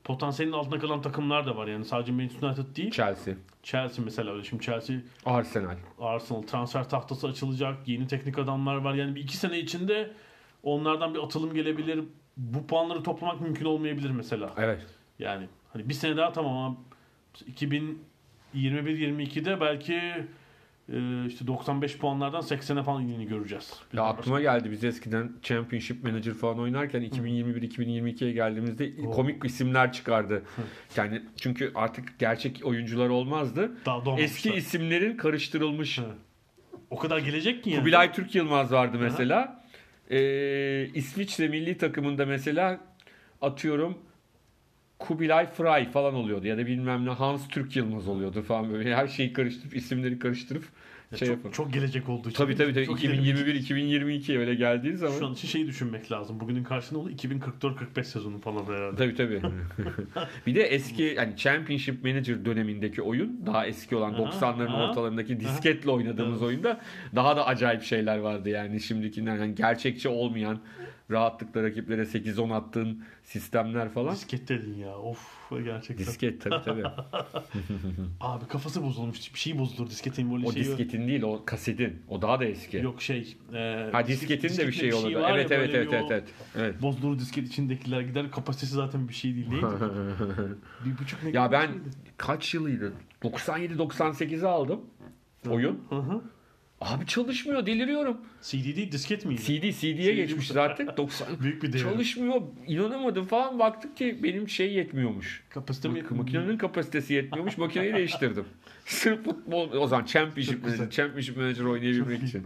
[0.03, 1.67] potansiyelin altında kalan takımlar da var.
[1.67, 2.91] Yani sadece Manchester United değil.
[2.91, 3.33] Chelsea,
[3.63, 4.43] Chelsea mesela öyle.
[4.43, 5.75] Şimdi Chelsea, Arsenal.
[5.99, 7.87] Arsenal transfer tahtası açılacak.
[7.87, 8.93] Yeni teknik adamlar var.
[8.93, 10.11] Yani bir iki sene içinde
[10.63, 12.03] onlardan bir atılım gelebilir.
[12.37, 14.53] Bu puanları toplamak mümkün olmayabilir mesela.
[14.57, 14.85] Evet.
[15.19, 16.77] Yani hani bir sene daha tamam ama
[18.53, 20.01] 2021-22'de belki
[21.27, 23.73] işte 95 puanlardan 80'e falan yeni göreceğiz.
[23.93, 29.11] Ya aklıma geldi biz eskiden Championship Manager falan oynarken 2021-2022'ye geldiğimizde Oo.
[29.11, 30.43] komik isimler çıkardı.
[30.95, 33.71] Yani çünkü artık gerçek oyuncular olmazdı.
[33.85, 34.19] Daha.
[34.19, 35.97] Eski isimlerin karıştırılmış.
[35.97, 36.03] Hı.
[36.89, 37.79] O kadar gelecek ki yani.
[37.79, 39.65] Kubilay Türk Yılmaz vardı mesela.
[40.11, 42.79] Ee, İsviçre milli takımında mesela
[43.41, 43.97] atıyorum
[44.99, 49.07] Kubilay Fry falan oluyordu ya da bilmem ne Hans Türk Yılmaz oluyordu falan böyle her
[49.07, 50.63] şeyi karıştırıp isimleri karıştırıp
[51.11, 52.37] Ya şey çok, çok gelecek olduğu için.
[52.37, 55.19] Tabii tabii tabii Çok ileri- 2021-2022 öyle geldiği zaman.
[55.19, 56.39] Şu an için şeyi düşünmek lazım.
[56.39, 58.95] Bugünün karşılığında oldu 2044-45 sezonu falan herhalde.
[58.95, 59.41] Tabii tabii.
[60.47, 64.89] bir de eski yani Championship Manager dönemindeki oyun daha eski olan Aha, 90'ların aha.
[64.89, 66.47] ortalarındaki disketle oynadığımız Evet.
[66.49, 66.81] oyunda
[67.15, 70.59] daha da acayip şeyler vardı yani şimdikinden yani gerçekçi olmayan
[71.11, 74.13] rahatlıkla rakiplere 8-10 attığın sistemler falan.
[74.15, 74.97] Disket dedin ya.
[74.97, 75.97] Of gerçekten.
[75.97, 76.83] Disket tabii tabii.
[78.19, 79.33] Abi kafası bozulmuş.
[79.33, 80.65] Bir şey bozulur disketin böyle o şeyi.
[80.65, 82.01] disketin değil o kasetin.
[82.09, 82.77] O daha da eski.
[82.77, 83.37] Yok şey.
[83.53, 85.03] E, ha disketin de bir şey olur.
[85.05, 86.23] var ya, Evet evet evet bir evet evet.
[86.55, 86.81] Evet.
[86.81, 88.31] Bozulur disket içindekiler gider.
[88.31, 89.47] Kapasitesi zaten bir şey değil.
[89.49, 89.65] Neydi?
[90.85, 91.79] bir buçuk ne ya bir ben şeydi.
[92.17, 92.93] kaç yılıydı?
[93.23, 94.81] 97-98'i aldım
[95.49, 95.79] oyun.
[95.89, 96.21] Hı hı.
[96.81, 98.17] Abi çalışmıyor deliriyorum.
[98.41, 99.41] CD değil disket miydi?
[99.41, 100.97] CD CD'ye geçmişiz artık.
[100.97, 101.89] 90 Büyük bir devrim.
[101.89, 102.41] çalışmıyor.
[102.67, 105.43] inanamadım falan baktık ki benim şey yetmiyormuş.
[105.49, 105.99] Kapasite mi?
[105.99, 107.57] Mak- makinenin kapasitesi yetmiyormuş.
[107.57, 108.45] Makineyi değiştirdim.
[108.85, 110.63] Sırf futbol o zaman Championship.
[110.63, 112.43] Manager, Championship Manager oynayabilmek Çok için.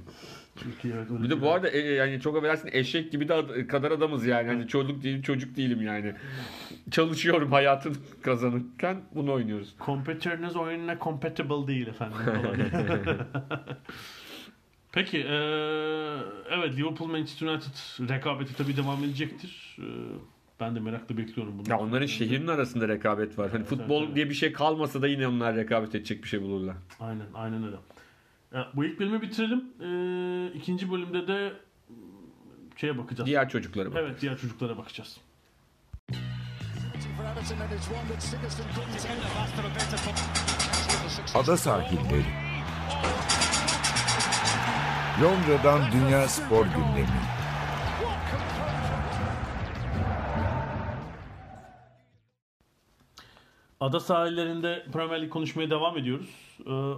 [0.55, 3.67] Çok iyi, evet, Bir de bu arada e, yani çok affedersin eşek gibi de ad-
[3.67, 4.47] kadar adamız yani.
[4.47, 6.13] Hani çocuk değilim, çocuk değilim yani.
[6.91, 9.75] Çalışıyorum hayatın kazanırken bunu oynuyoruz.
[9.85, 12.17] Competitörünüz oyununa compatible değil efendim.
[14.91, 15.25] Peki eee,
[16.49, 19.75] evet Liverpool Manchester United rekabeti tabii devam edecektir.
[19.79, 19.85] Eee,
[20.59, 21.69] ben de merakla bekliyorum bunu.
[21.69, 23.49] Ya onların şehrin arasında rekabet var.
[23.51, 24.15] Hani Evet, futbol evet.
[24.15, 26.75] diye bir şey kalmasa da yine onlar rekabet edecek bir şey bulurlar.
[26.99, 27.75] Aynen aynen öyle.
[28.53, 29.63] Ya, bu ilk bölümü bitirelim.
[29.81, 31.53] Eee ikinci bölümde de
[31.89, 31.95] mm,
[32.77, 33.27] şeye bakacağız.
[33.27, 33.97] Diğer çocuklara bak.
[34.03, 35.17] Evet diğer çocuklara bakacağız.
[41.35, 42.25] Ada sahilleri.
[45.23, 47.07] Londra'dan Dünya Spor Gündemi.
[53.79, 56.29] Ada sahillerinde Premier Lig konuşmaya devam ediyoruz.
[56.65, 56.93] Ee,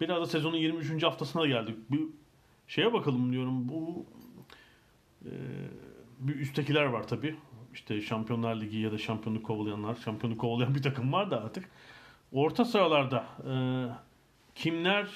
[0.00, 1.02] biraz da sezonun 23.
[1.02, 1.76] haftasına geldik.
[1.90, 2.00] Bir
[2.66, 3.68] şeye bakalım diyorum.
[3.68, 4.06] Bu
[5.24, 5.30] e,
[6.18, 7.36] bir üsttekiler var tabii.
[7.74, 9.94] İşte Şampiyonlar Ligi ya da şampiyonluk kovalayanlar.
[9.94, 11.70] Şampiyonluk kovalayan bir takım var da artık.
[12.32, 13.54] Orta sıralarda e,
[14.54, 15.08] kimler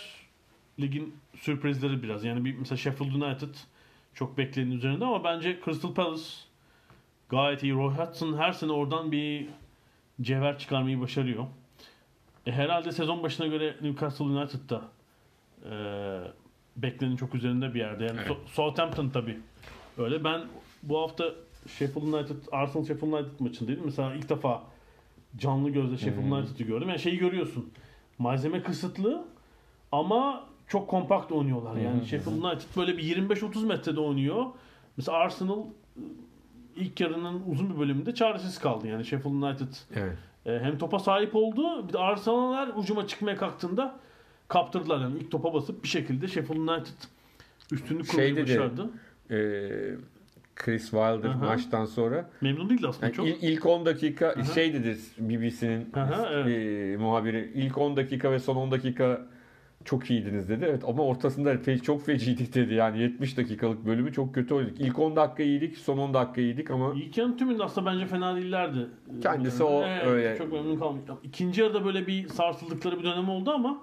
[0.81, 2.25] ligin sürprizleri biraz.
[2.25, 3.55] Yani bir mesela Sheffield United
[4.15, 6.23] çok beklenenin üzerinde ama bence Crystal Palace
[7.29, 7.75] gayet iyi.
[7.75, 9.49] Roy Hodgson her sene oradan bir
[10.21, 11.47] cevher çıkarmayı başarıyor.
[12.47, 14.83] E, herhalde sezon başına göre Newcastle United'da
[15.71, 15.75] e,
[16.77, 18.05] beklenenin çok üzerinde bir yerde.
[18.05, 18.29] Yani Evet.
[18.31, 19.39] So- Southampton tabii
[19.99, 20.25] öyle.
[20.25, 20.41] Ben
[20.83, 21.25] bu hafta
[21.79, 23.85] Sheffield United, Arsenal Sheffield United maçındaydım.
[23.85, 24.63] Mesela ilk defa
[25.37, 26.33] canlı gözle Sheffield Hmm.
[26.33, 26.89] United'ı gördüm.
[26.89, 27.73] Yani şeyi görüyorsun.
[28.19, 29.25] Malzeme kısıtlı
[29.93, 31.77] ama çok kompakt oynuyorlar.
[31.77, 34.45] Yani Sheffield United böyle bir 25-30 metrede oynuyor.
[34.97, 36.01] Mesela Arsenal e,
[36.77, 38.87] ilk yarının uzun bir bölümünde çaresiz kaldı.
[38.89, 40.17] Yani Sheffield United Evet.
[40.47, 41.89] e, hem topa sahip oldu.
[41.89, 43.97] Bir de Arsenal'lar ucuma çıkmaya kalktığında
[44.49, 45.01] kaptırdılar.
[45.01, 46.97] Yani ilk topa basıp bir şekilde Sheffield United
[47.73, 48.91] üstünlük kurmayı Şey başardı.
[49.31, 49.69] Ee,
[50.57, 51.45] Chris Wilder Aha.
[51.47, 53.27] maçtan sonra Memnun değildi aslında yani çok.
[53.29, 54.45] il- ilk 10 dakika Aha.
[54.45, 56.47] şey dedi BBC'nin Aha, evet.
[56.95, 59.27] e, muhabiri ilk 10 dakika ve son 10 dakika
[59.87, 60.65] çok iyiydiniz dedi.
[60.69, 62.75] Evet ama ortasında fe- çok feciydik dedi.
[62.75, 64.81] Yani 70 dakikalık bölümü çok kötü oynadık.
[64.81, 68.37] İlk 10 dakika iyiydik, son 10 dakika iyiydik ama İlk yarının tümünde aslında bence fena
[68.37, 68.87] değillerdi.
[69.23, 71.03] Kendisi o öyle- Çok memnun kalmış.
[71.23, 73.79] İkinci yarıda böyle bir sarsıldıkları bir dönem oldu ama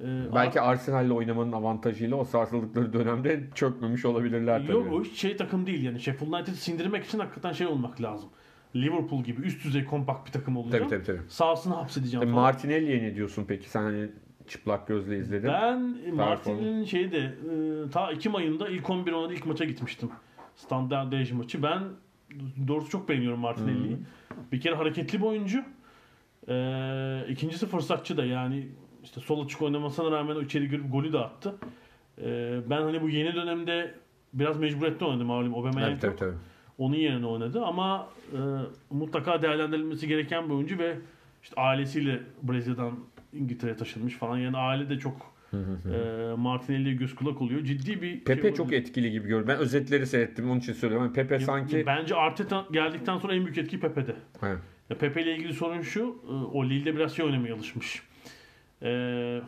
[0.00, 4.72] e, belki Arsenal'le oynamanın avantajıyla o sarsıldıkları dönemde çökmemiş olabilirler tabii.
[4.72, 6.00] Yok o hiç şey takım değil yani.
[6.00, 8.28] Sheffield United'ı sindirmek için hakikaten şey olmak lazım.
[8.76, 10.80] Liverpool gibi üst düzey kompakt bir takım olacak.
[10.80, 11.28] Tabii tabii tabii.
[11.30, 12.42] Sahasını hapsedeceğim Tabii falan.
[12.42, 13.70] Martinelli'ye ne diyorsun peki?
[13.70, 14.08] Sen hani
[14.48, 15.48] çıplak gözle izledin.
[15.48, 20.10] Ben Martin'in şeyi de e, ta Ekim ayında ilk 11 oynadığı ilk maça gitmiştim.
[20.56, 21.62] Standard Liège maçı.
[21.62, 21.82] Ben
[22.68, 23.96] doğrusu çok beğeniyorum Martinelli'yi.
[24.52, 25.64] Bir kere hareketli bir oyuncu.
[26.48, 28.68] E, ikincisi fırsatçı da yani
[29.04, 31.54] işte sol açık oynamasına rağmen o içeri girip golü de attı.
[32.18, 33.94] E, ben hani bu yeni dönemde
[34.32, 36.36] biraz mecburiyette oynadım malum Aubameyang Evet, tabii, tabii.
[36.78, 38.38] Onun yerine oynadı ama e,
[38.90, 40.98] mutlaka değerlendirilmesi gereken bir oyuncu ve
[41.42, 42.92] işte ailesiyle Brezilya'dan
[43.32, 44.38] İngiltere'ye taşınmış falan.
[44.38, 47.64] Yani aile de çok e, Martinelli'ye göz kulak oluyor.
[47.64, 49.48] Ciddi bir Pepe şey çok etkili gibi gördüm.
[49.48, 51.06] Ben özetleri seyrettim onun için söylüyorum.
[51.06, 54.16] Yani Pepe sanki Bence Arteta geldikten sonra en büyük etki Pepe'de.
[54.42, 54.58] Evet.
[54.90, 56.22] Ya Pepe ile ilgili sorun şu.
[56.28, 58.02] e, O Lille'de biraz şey oynamaya alışmış.
[58.82, 59.40] Ee, e,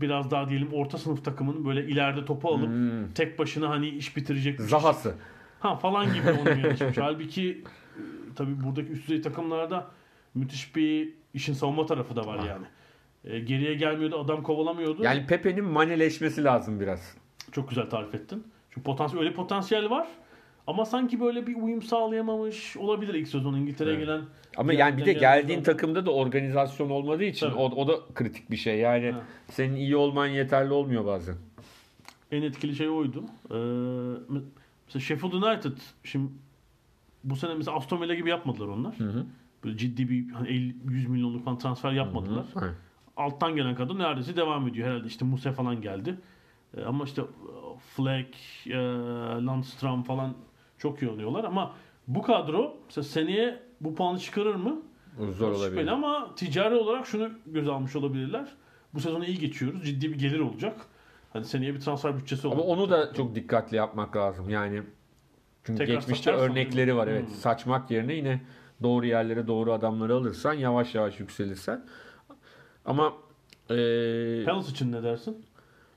[0.00, 3.12] biraz daha diyelim orta sınıf takımın böyle ileride topu alıp Hmm.
[3.14, 5.14] tek başına hani iş bitirecek Zahası.
[5.60, 6.98] ha falan gibi oynamaya alışmış.
[6.98, 7.50] Halbuki
[7.96, 8.00] e,
[8.36, 9.90] tabii buradaki üst düzey takımlarda
[10.34, 12.44] müthiş bir işin savunma tarafı da var Var.
[12.48, 12.66] yani.
[13.24, 15.02] E, geriye gelmiyordu, adam kovalamıyordu.
[15.04, 17.14] Yani Pepe'nin maneleşmesi lazım biraz.
[17.52, 18.44] Çok güzel tarif ettin.
[18.70, 20.08] Çünkü potansiyel öyle potansiyel var.
[20.66, 24.06] Ama sanki böyle bir uyum sağlayamamış olabilir ilk sezon İngiltere'ye Evet.
[24.06, 24.22] gelen.
[24.56, 27.58] Ama yani bir de geldiğin takımda da organizasyon olmadığı için Tabii.
[27.58, 28.78] o, o da kritik bir şey.
[28.78, 29.20] Yani Ha.
[29.50, 31.34] senin iyi olman yeterli olmuyor bazen.
[32.32, 33.24] En etkili şey oydu.
[33.50, 33.54] Ee,
[34.86, 35.72] mesela Sheffield United
[36.04, 36.32] şimdi
[37.24, 38.98] bu sene mesela Aston Villa gibi yapmadılar onlar.
[39.00, 39.26] Hı hı.
[39.64, 42.46] Böyle ciddi bir hani 50 100 milyonluk falan transfer yapmadılar.
[42.62, 42.74] Evet.
[43.16, 44.88] Alttan gelen kadro neredeyse devam ediyor.
[44.88, 46.18] Herhalde işte Muse falan geldi.
[46.76, 47.26] Ee, ama işte e,
[47.96, 48.76] Fleck, e,
[49.46, 50.34] Landstram falan
[50.78, 51.74] çok iyi oynuyorlar ama
[52.08, 54.82] bu kadro mesela seneye bu puanı çıkarır mı?
[55.18, 55.70] Zor olabilir.
[55.70, 58.48] Şüpheli ama ticari olarak şunu göz almış olabilirler.
[58.94, 59.84] Bu sezonu iyi geçiyoruz.
[59.84, 60.76] Ciddi bir gelir olacak.
[61.32, 62.56] Hani seneye bir transfer bütçesi olur.
[62.56, 64.48] Ama onu da çok dikkatli yapmak lazım.
[64.50, 64.82] Yani
[65.64, 67.06] çünkü Tekrar geçmişte örnekleri var.
[67.06, 67.26] Evet.
[67.26, 67.34] Hmm.
[67.34, 68.40] Saçmak yerine yine
[68.84, 71.84] doğru yerlere doğru adamları alırsan yavaş yavaş yükselirsen.
[72.84, 73.12] Ama
[73.70, 75.44] eee Palace için ne dersin?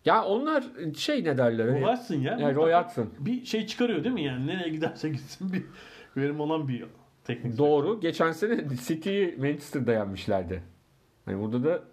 [0.05, 0.63] ya onlar
[0.97, 1.67] şey ne derler?
[1.67, 2.37] Roy Hodgson ya.
[2.39, 3.09] yani Roy Hodgson.
[3.19, 4.47] Bir şey çıkarıyor değil mi yani?
[4.47, 5.63] Nereye giderse gitsin bir
[6.21, 6.85] verim olan bir
[7.23, 7.57] teknik.
[7.57, 7.99] Doğru.
[7.99, 10.63] Geçen sene City'yi Manchester'da yenmişlerdi.
[11.27, 11.83] Yani burada da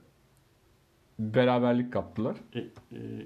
[1.19, 2.37] beraberlik kaptılar.
[2.55, 2.65] E, e,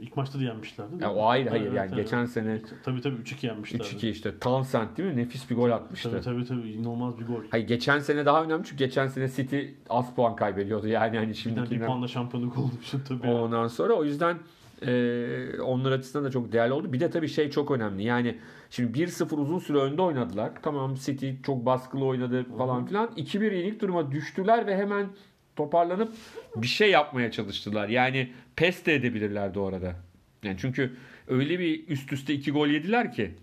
[0.00, 0.90] ilk maçta da yenmişlerdi.
[0.90, 1.14] değil Ya mi?
[1.14, 2.04] o ayrı hayır Evet, yani evet.
[2.04, 3.82] geçen sene Tabii tabii 3-2 yenmişlerdi.
[3.82, 5.16] 3-2 işte Townsend değil mi?
[5.16, 6.10] Nefis bir gol atmıştı.
[6.10, 7.42] Tabii tabii tabii inanılmaz bir gol.
[7.50, 10.88] Hayır geçen sene daha önemli çünkü geçen sene City az puan kaybediyordu.
[10.88, 13.26] Yani hani tane bir puanla şampiyonluk olduğu için tabii.
[13.26, 14.38] ondan sonra o yüzden
[14.86, 16.92] e, onlar açısından da çok değerli oldu.
[16.92, 18.02] Bir de tabii şey çok önemli.
[18.04, 18.38] Yani
[18.70, 20.52] şimdi 1-0 uzun süre önde oynadılar.
[20.62, 23.08] Tamam City çok baskılı oynadı falan filan.
[23.16, 25.06] 2-1 yenik duruma düştüler ve hemen
[25.58, 26.12] toparlanıp
[26.56, 27.88] bir şey yapmaya çalıştılar.
[27.88, 29.96] Yani pes de edebilirlerdi orada.
[30.42, 30.96] Yani çünkü
[31.28, 33.34] öyle bir üst üste iki gol yediler ki.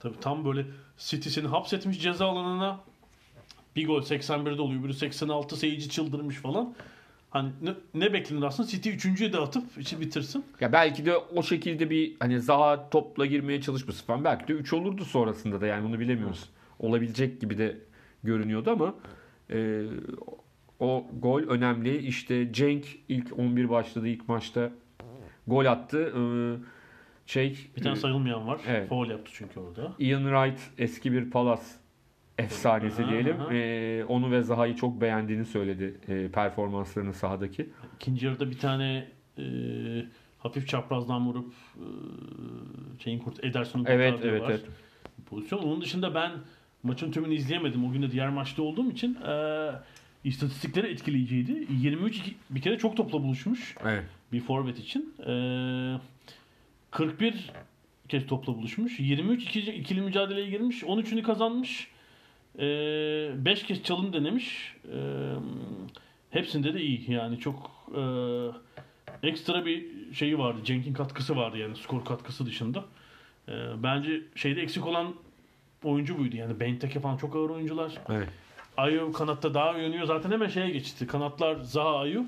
[0.00, 0.66] Tabii tam böyle
[0.98, 2.80] City seni hapsetmiş ceza alanına
[3.76, 4.84] bir gol 81'de oluyor.
[4.84, 6.74] Biri 86 seyirci çıldırmış falan.
[7.30, 8.68] Hani ne, ne beklenir aslında?
[8.68, 10.44] City 3.'ye de atıp içi bitirsin.
[10.60, 14.72] Ya belki de o şekilde bir hani Zaha topla girmeye çalışması falan belki de 3
[14.72, 16.44] olurdu sonrasında da yani bunu bilemiyoruz.
[16.78, 17.78] Olabilecek gibi de
[18.22, 18.94] görünüyordu ama
[19.50, 19.84] e,
[20.80, 21.98] o gol önemli.
[21.98, 24.70] İşte Cenk ilk 11 başladı ilk maçta
[25.46, 26.12] gol attı.
[26.16, 26.20] E,
[27.26, 28.60] şey Bir tane sayılmayan var.
[28.68, 28.88] Evet.
[28.88, 29.92] Foul yaptı çünkü orada.
[29.98, 31.76] Ian Wright eski bir Palas
[32.38, 33.40] efsanesi Aha, diyelim.
[33.40, 33.54] aha.
[33.54, 37.68] E, onu ve Zaha'yı çok beğendiğini söyledi e, performanslarının sahadaki.
[37.96, 39.44] İkinci yarıda bir tane e,
[40.38, 41.84] hafif çaprazdan vurup e,
[43.04, 44.64] şeyin kurt Ederson'u Evet evet evet.
[45.26, 45.58] pozisyon.
[45.58, 46.32] Onun dışında ben
[46.82, 47.84] maçın tümünü izleyemedim.
[47.88, 49.70] O gün de diğer maçta olduğum için e,
[50.24, 51.66] istatistikleri etkileyiciydi.
[51.82, 54.04] 23 iki- bir kere çok topla buluşmuş Evet.
[54.32, 55.14] bir forvet için.
[55.26, 55.32] E,
[56.90, 57.50] 41
[58.08, 59.00] kez topla buluşmuş.
[59.00, 60.82] 23 ikili, ikili mücadeleye girmiş.
[60.82, 61.88] 13'ünü kazanmış.
[62.58, 64.74] 5 kez çalım denemiş.
[64.94, 64.98] E,
[66.30, 67.10] hepsinde de iyi.
[67.12, 68.02] Yani çok e,
[69.28, 70.60] ekstra bir şeyi vardı.
[70.64, 72.84] Cenk'in katkısı vardı yani skor katkısı dışında.
[73.48, 73.52] E,
[73.82, 75.14] bence şeyde eksik olan
[75.84, 76.36] oyuncu buydu.
[76.36, 77.92] Yani Benteke falan çok ağır oyuncular.
[78.08, 78.28] Evet.
[78.78, 80.04] Ayu kanatta daha iyi oynuyor.
[80.06, 81.06] Zaten hemen şeye geçti.
[81.06, 82.24] Kanatlar Zaha Ayu.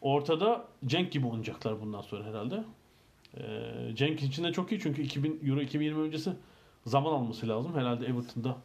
[0.00, 2.64] Ortada Cenk gibi oynayacaklar bundan sonra herhalde.
[3.36, 3.42] Ee,
[3.94, 6.30] Cenk için de çok iyi çünkü 2000 Euro 2020 öncesi
[6.86, 7.74] zaman alması lazım.
[7.76, 8.56] Herhalde Everton'da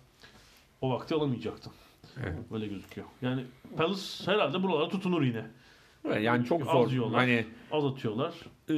[0.81, 1.69] o vakti alamayacaktı.
[2.23, 2.33] Evet.
[2.53, 3.07] Öyle gözüküyor.
[3.21, 3.43] Yani
[3.77, 5.45] Palace herhalde buralara tutunur yine.
[6.21, 6.91] Yani çok Az zor.
[6.91, 7.19] yiyorlar.
[7.19, 8.33] Hani Az atıyorlar.
[8.69, 8.75] e,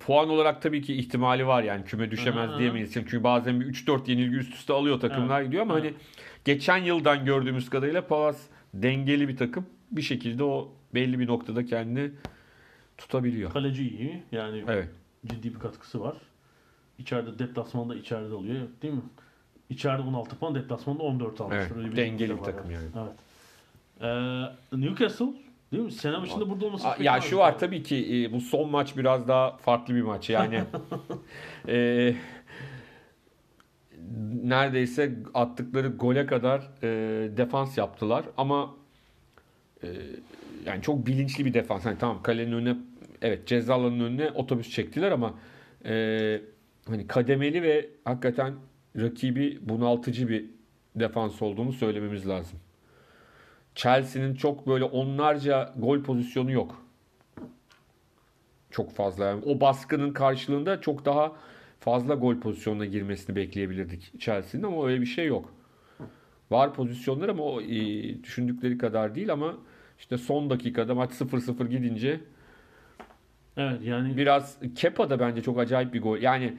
[0.00, 2.58] puan olarak tabii ki ihtimali var yani küme düşemez Aha.
[2.58, 2.92] diyemeyiz.
[2.92, 5.46] Çünkü bazen bir 3-4 yenilgi üst üste alıyor takımlar Evet.
[5.48, 5.84] gidiyor ama Evet.
[5.84, 5.94] hani
[6.44, 8.38] geçen yıldan gördüğümüz kadarıyla Palace
[8.74, 9.66] dengeli bir takım.
[9.90, 12.10] Bir şekilde o belli bir noktada kendini
[12.98, 13.52] tutabiliyor.
[13.52, 14.22] Kaleci iyi.
[14.32, 14.88] Yani Evet.
[15.26, 16.16] ciddi bir katkısı var.
[16.98, 19.02] İçeride deplasmanda içeride oluyor değil mi?
[19.70, 21.56] İçeride 16 puan, deplasmanda 14 almış.
[21.60, 22.86] Evet, Öyle dengeli bir var takım yani.
[22.98, 23.12] Evet.
[24.72, 25.26] Ee, Newcastle
[25.72, 25.92] değil mi?
[25.92, 29.28] Sene başında burada olması pek Ya şu var tabii ki e, bu son maç biraz
[29.28, 30.30] daha farklı bir maç.
[30.30, 30.60] Yani
[31.68, 32.14] e,
[34.42, 36.88] neredeyse attıkları gole kadar e,
[37.36, 38.74] defans yaptılar ama
[39.82, 39.88] e,
[40.66, 41.84] yani çok bilinçli bir defans.
[41.84, 42.76] Hani tamam kalenin önüne
[43.22, 45.34] evet ceza alanının önüne otobüs çektiler ama
[45.84, 46.40] e,
[46.88, 48.54] hani kademeli ve hakikaten
[48.96, 50.44] rakibi bunaltıcı bir
[50.96, 52.58] defans olduğunu söylememiz lazım.
[53.74, 56.82] Chelsea'nin çok böyle onlarca gol pozisyonu yok.
[58.70, 59.24] Çok fazla.
[59.24, 61.32] Yani o baskının karşılığında çok daha
[61.80, 65.54] fazla gol pozisyonuna girmesini bekleyebilirdik Chelsea'nin ama öyle bir şey yok.
[66.50, 69.58] Var pozisyonlar ama o e, düşündükleri kadar değil ama
[69.98, 72.20] işte son dakikada maç 0-0 gidince
[73.56, 76.18] Evet yani biraz Kepa da bence çok acayip bir gol.
[76.18, 76.54] Yani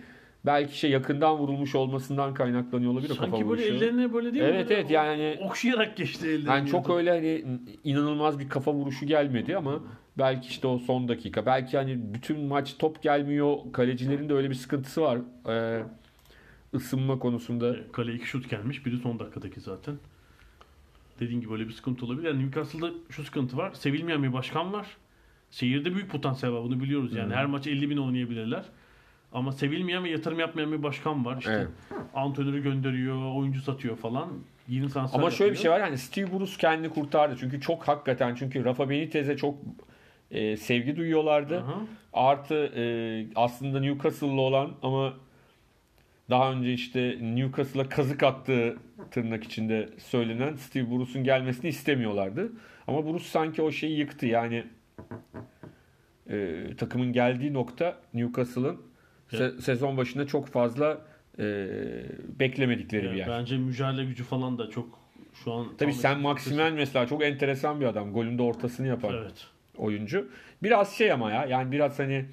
[0.46, 3.86] belki şey yakından vurulmuş olmasından kaynaklanıyor olabilir o kafa sanki böyle vuruşu.
[3.86, 4.50] ellerine böyle değil mi?
[4.50, 6.50] Evet evet yani okşayarak geçti ellerine.
[6.50, 9.80] yani çok öyle hani inanılmaz bir kafa vuruşu gelmedi ama
[10.18, 11.46] belki işte o son dakika.
[11.46, 13.58] Belki hani bütün maç top gelmiyor.
[13.74, 15.20] Kalecilerin de öyle bir sıkıntısı var.
[15.50, 15.84] Ee,
[16.74, 17.76] ısınma konusunda.
[17.92, 18.86] Kaleye iki şut gelmiş.
[18.86, 19.96] Biri son dakikadaki zaten.
[21.20, 22.28] Dediğin gibi öyle bir sıkıntı olabilir.
[22.28, 23.74] Yani Newcastle'da şu sıkıntı var.
[23.74, 24.88] Sevilmeyen bir başkan var.
[25.50, 26.64] Seyirde büyük potansiyel var.
[26.64, 27.34] Bunu biliyoruz yani.
[27.34, 28.66] Her maç 50 bin oynayabilirler.
[29.32, 31.38] Ama sevilmeyen ve yatırım yapmayan bir başkan var.
[31.40, 31.68] İşte Evet.
[32.14, 34.30] antrenörü gönderiyor, oyuncu satıyor falan.
[34.68, 35.74] Yeni transfer Ama şöyle bir yapıyor.
[35.76, 37.36] şey var hani Steve Bruce kendini kurtardı.
[37.40, 39.56] Çünkü çok hakikaten çünkü Rafa Benitez'e çok
[40.32, 41.58] e, sevgi duyuyorlardı.
[41.60, 41.76] Aha.
[42.14, 42.84] Artı e,
[43.36, 45.14] aslında Newcastle'lı olan ama
[46.30, 48.78] daha önce işte Newcastle'a kazık attığı
[49.12, 52.52] tırnak içinde söylenen Steve Bruce'un gelmesini istemiyorlardı.
[52.88, 54.26] Ama Bruce sanki o şeyi yıktı.
[54.26, 54.64] Yani
[56.30, 58.82] e, takımın geldiği nokta Newcastle'ın
[59.38, 60.98] se- sezon başında çok fazla
[61.40, 61.44] e,
[62.40, 63.30] beklemedikleri Yani bir yer.
[63.30, 65.00] Bence mücadele gücü falan da çok
[65.44, 68.14] şu an Tabii sen Maximen mesela çok enteresan bir adam.
[68.14, 69.48] Golün de ortasını yapan Evet.
[69.78, 70.30] oyuncu.
[70.64, 72.26] Biraz şey ama ya yani biraz hani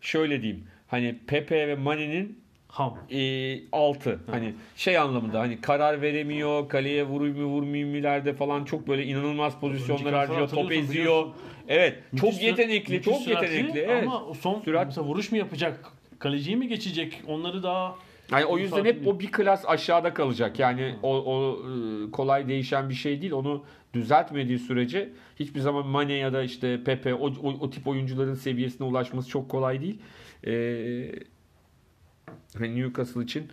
[0.00, 0.64] şöyle diyeyim.
[0.88, 2.98] Hani Pepe ve Mane'nin Ham.
[3.10, 4.18] e, altı.
[4.30, 9.04] Hani şey anlamında hani karar veremiyor, kaleye vurayım mı vurmayayım mı ileride falan çok böyle
[9.04, 10.90] inanılmaz pozisyonlar harcıyor, top eziyor.
[10.90, 11.32] biliyorsun.
[11.68, 13.80] Evet, Müthiş çok yetenekli, müthiş çok süratli yetenekli.
[13.80, 14.02] Evet.
[14.06, 15.84] Ama son Sürat- mesela vuruş mu yapacak?
[16.22, 17.22] Kaleciyi mi geçecek?
[17.26, 17.96] Onları daha
[18.32, 20.58] Yani o yüzden hep o bir klas aşağıda kalacak.
[20.58, 23.32] Yani o, o e, kolay değişen bir şey değil.
[23.32, 28.34] Onu düzeltmediği sürece hiçbir zaman Mane ya da işte Pepe o, o, o tip oyuncuların
[28.34, 29.98] seviyesine ulaşması çok kolay değil.
[30.46, 31.12] Ee,
[32.58, 33.48] hani Newcastle için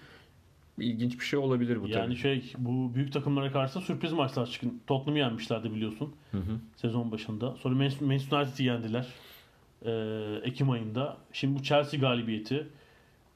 [0.79, 2.15] ilginç bir şey olabilir bu yani tabii.
[2.15, 4.81] şey bu büyük takımlara karşı sürpriz maçlar çıkın.
[4.87, 6.59] Tottenham'ı yenmişlerdi biliyorsun Hı hı.
[6.75, 7.55] sezon başında.
[7.55, 9.07] Sonra Man- Manchester United'i yendiler.
[9.85, 11.17] Ee, Ekim ayında.
[11.33, 12.67] Şimdi bu Chelsea galibiyeti.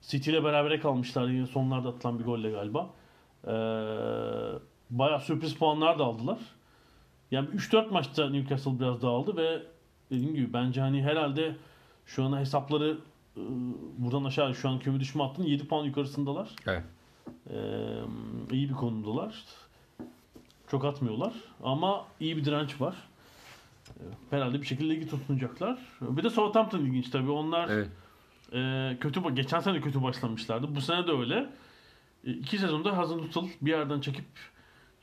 [0.01, 2.89] City ile berabere kalmışlar yine sonlarda atılan bir golle galiba.
[3.47, 3.49] Ee,
[4.89, 6.39] bayağı sürpriz puanlar da aldılar.
[7.31, 9.63] Yani 3-4 maçta Newcastle biraz dağıldı ve
[10.11, 11.55] dediğim gibi bence hani herhalde
[12.05, 12.97] şu an hesapları
[13.37, 13.41] e,
[13.97, 16.49] buradan aşağı şu an küme düşme hattının 7 puan yukarısındalar.
[16.67, 16.83] Evet.
[17.49, 17.55] Ee,
[18.51, 19.43] iyi bir konumdalar.
[20.71, 22.95] Çok atmıyorlar ama iyi bir direnç var.
[24.29, 25.77] Herhalde bir şekilde ligi tutunacaklar.
[26.01, 27.31] Bir de Southampton ilginç tabii.
[27.31, 27.87] Onlar Evet.
[28.53, 30.75] e, kötü geçen sene de kötü başlamışlardı.
[30.75, 31.49] Bu sene de öyle.
[32.27, 34.25] E, iki sezonda Hazenhüttl bir yerden çekip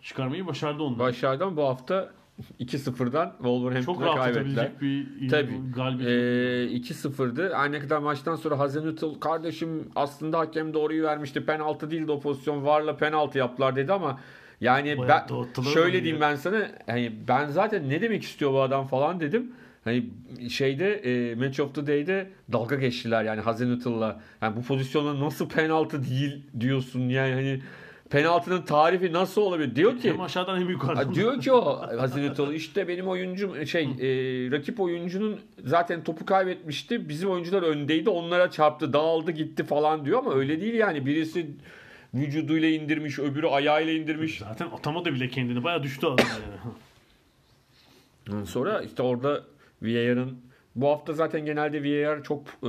[0.03, 0.99] çıkarmayı başardı onlar.
[0.99, 2.11] Başlardan bu hafta
[2.61, 4.65] 2-0'dan Çok Wolverhampton'a kaybettiler.
[4.65, 4.81] atabilecek
[5.21, 5.73] bir Tabii.
[5.77, 6.11] galibiyet.
[6.11, 7.55] Ee, 2-0'dı.
[7.55, 11.47] Her ne kadar maçtan sonra Hazenhüttl kardeşim aslında hakem doğruyu vermişti.
[11.47, 12.65] Penaltı değildi o pozisyon.
[12.65, 14.21] Varla penaltı yaptılar dedi ama
[14.61, 16.29] yani Bayağı ben şöyle diyeyim ya.
[16.31, 19.53] ben sana hani ben zaten ne demek istiyor bu adam falan dedim.
[19.85, 20.05] Hani
[20.51, 24.21] şeyde e, Match of the Day'de dalga geçtiler yani Hazenhüttl'la.
[24.43, 27.61] Yani bu pozisyonda nasıl penaltı değil diyorsun yani hani
[28.11, 29.77] penaltının tarifi nasıl olabilir?
[29.77, 31.15] Diyor ki hem aşağıdan hem yukarıdan.
[31.15, 33.89] Diyor ki o Hazinetoğlu işte benim oyuncum şey e,
[34.51, 37.09] rakip oyuncunun zaten topu kaybetmişti.
[37.09, 38.11] Bizim oyuncular öndeydi.
[38.11, 41.07] Onlara çarptı, dağıldı, gitti falan diyor ama öyle değil yani.
[41.07, 41.47] Birisi
[42.15, 44.39] vücuduyla indirmiş, öbürü ayağıyla indirmiş.
[44.39, 45.65] Zaten atamadı bile kendini.
[45.65, 46.27] Bayağı düştü adam
[48.29, 48.47] yani.
[48.47, 49.45] Sonra işte orada
[49.83, 50.39] VAR'ın
[50.77, 52.67] bu hafta zaten genelde VAR çok e,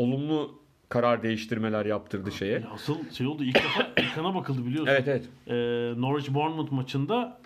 [0.00, 2.52] olumlu karar değiştirmeler yaptırdı şeye.
[2.52, 4.92] Ya Asıl şey oldu ilk defa ekrana bakıldı biliyorsun.
[4.92, 5.24] Evet evet.
[5.46, 5.54] Ee,
[6.00, 7.40] Norwich Bournemouth maçında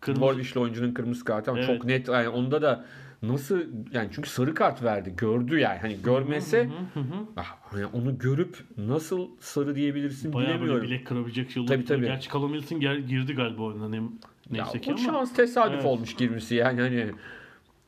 [0.00, 1.68] kırmızı Norwich'li oyuncunun kırmızı kartı ama Evet.
[1.76, 2.84] çok net yani onda da
[3.22, 3.60] nasıl
[3.92, 5.14] yani çünkü sarı kart verdi.
[5.16, 5.78] Gördü yani.
[5.78, 7.14] Hani görmese Hı hı hı.
[7.36, 7.56] Ah,
[7.92, 10.74] onu görüp nasıl sarı diyebilirsin Bayağı bilemiyorum.
[10.80, 11.66] böyle bilek kırabilecek şey.
[11.66, 12.04] Tabii, tabii.
[12.04, 14.02] Gerçi Callum Wilson gel- girdi galiba oyuna ne, ya,
[14.50, 14.98] neyse ki ama.
[14.98, 15.84] şans tesadüf Evet.
[15.84, 17.10] olmuş girmesi yani hani.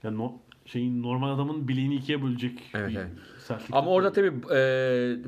[0.03, 0.33] Yani no,
[0.67, 3.09] şeyin normal adamın bileğini ikiye bölecek Evet, bir evet.
[3.39, 3.71] sertlik.
[3.75, 4.57] Ama orada tabii e,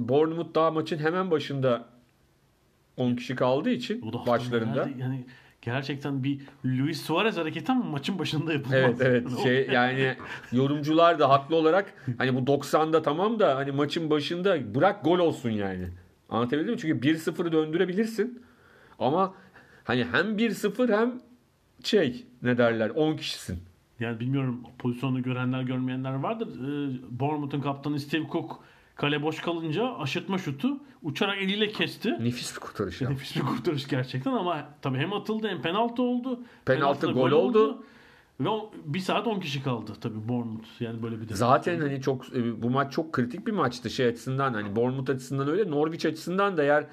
[0.08, 1.88] Bournemouth daha maçın hemen başında
[2.96, 4.88] 10 kişi kaldığı için başlarında.
[4.98, 5.24] Yani
[5.66, 8.80] gerçekten bir Luis Suarez hareketi ama maçın başında yapılmaz.
[8.80, 10.16] Evet evet şey yani
[10.52, 15.50] yorumcular da haklı olarak hani bu 90'da tamam da hani maçın başında bırak gol olsun
[15.50, 15.88] yani.
[16.28, 16.78] Anlatabildim mi?
[16.80, 18.42] Çünkü 1-0'ı döndürebilirsin.
[18.98, 19.34] Ama
[19.84, 21.20] hani hem 1-0 hem
[21.84, 23.58] şey ne derler 10 kişisin.
[24.00, 26.48] Yani bilmiyorum pozisyonu görenler görmeyenler vardır.
[26.48, 28.64] Ee, Bournemouth'un kaptanı Steve Cook
[28.96, 32.10] kale boş kalınca aşırtma şutu uçarak eliyle kesti.
[32.24, 33.08] Nefis bir kurtarış ya.
[33.08, 36.40] Nefis bir kurtarış gerçekten ama tabii hem atıldı hem penaltı oldu.
[36.64, 37.84] Penaltı, Penaltıda gol oldu.
[38.40, 40.80] Ve o, bir saat 10 kişi kaldı tabii Bournemouth.
[40.80, 41.34] Yani böyle bir.
[41.34, 45.48] Zaten hani çok e, bu maç çok kritik bir maçtı şey açısından hani Bournemouth açısından
[45.48, 46.86] öyle Norwich açısından da eğer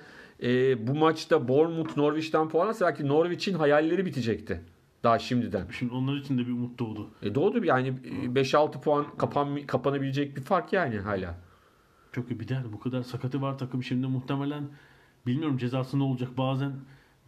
[0.43, 4.61] e, bu maçta Bournemouth Norwich'ten puan alsa belki Norwich'in hayalleri bitecekti.
[5.03, 5.67] Daha şimdiden.
[5.79, 7.09] Şimdi onlar için de bir umut doğdu.
[7.21, 11.35] E doğdu yani e, 5-6 puan kapan, kapanabilecek bir fark yani hala.
[12.13, 14.63] Çok iyi bir de yani bu kadar sakatı var takım şimdi muhtemelen
[15.27, 16.73] bilmiyorum cezası ne olacak bazen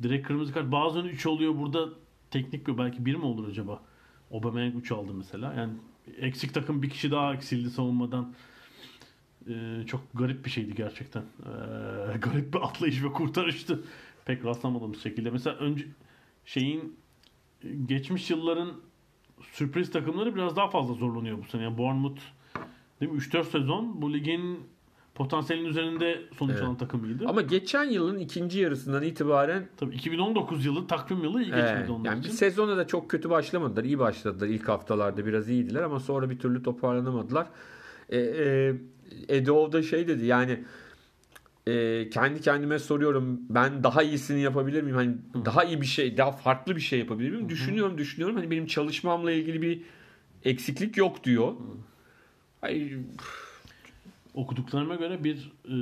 [0.03, 1.89] direkt kırmızı kart bazen 3 oluyor burada
[2.31, 3.81] teknik bir belki 1 mi olur acaba?
[4.31, 5.53] Aubameyang 3 aldı mesela.
[5.53, 5.73] Yani
[6.17, 8.33] eksik takım bir kişi daha eksildi savunmadan.
[9.49, 11.21] Ee, çok garip bir şeydi gerçekten.
[11.21, 13.83] Ee, garip bir atlayış ve kurtarıştı.
[14.25, 15.29] Pek rastlamadığımız şekilde.
[15.29, 15.85] Mesela önce
[16.45, 16.97] şeyin
[17.85, 18.73] geçmiş yılların
[19.41, 21.63] sürpriz takımları biraz daha fazla zorlanıyor bu sene.
[21.63, 22.21] Yani Bournemouth
[23.01, 23.17] değil mi?
[23.17, 24.59] 3-4 sezon bu ligin
[25.15, 26.79] potansiyelin üzerinde sonuç Evet.
[26.79, 27.27] takımıydı.
[27.27, 32.09] Ama geçen yılın ikinci yarısından itibaren Tabii 2019 yılı takvim yılı iyi geçmedi Evet, onlar
[32.09, 32.37] yani bir için.
[32.37, 33.83] sezona da çok kötü başlamadılar.
[33.83, 34.47] İyi başladılar.
[34.47, 37.47] İlk haftalarda biraz iyiydiler ama sonra bir türlü toparlanamadılar.
[38.09, 38.73] E, e,
[39.27, 40.63] Edo da şey dedi yani
[41.67, 44.95] e, kendi kendime soruyorum ben daha iyisini yapabilir miyim?
[44.95, 47.49] Hani daha iyi bir şey, daha farklı bir şey yapabilir miyim?
[47.49, 48.35] Düşünüyorum, düşünüyorum.
[48.35, 49.81] Hani benim çalışmamla ilgili bir
[50.43, 51.53] eksiklik yok diyor.
[52.61, 52.91] Ay,
[54.35, 55.75] Okuduklarıma göre bir e,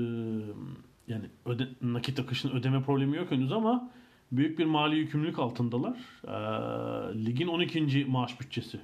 [1.08, 3.92] yani öde, nakit akışının ödeme problemi yok henüz ama
[4.32, 5.98] büyük bir mali yükümlülük altındalar.
[6.24, 8.06] E, ligin 12.
[8.06, 8.80] maaş bütçesi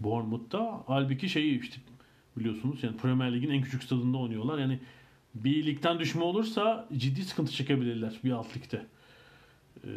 [0.00, 0.82] Bournemouth'ta.
[0.86, 1.76] Halbuki şeyi işte
[2.36, 4.58] biliyorsunuz yani Premier Lig'in en küçük stadında oynuyorlar.
[4.58, 4.78] Yani
[5.34, 8.86] bir ligden düşme olursa ciddi sıkıntı çekebilirler bir alt ligde.
[9.84, 9.90] E,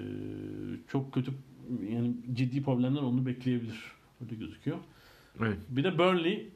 [0.92, 1.32] çok kötü
[1.90, 3.80] yani ciddi problemler onu bekleyebilir.
[4.22, 4.78] Öyle gözüküyor.
[5.40, 5.58] evet.
[5.70, 6.50] Bir de Burnley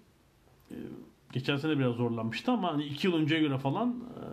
[1.34, 4.24] geçen sene biraz zorlanmıştı ama hani iki yıl önceye göre falan e,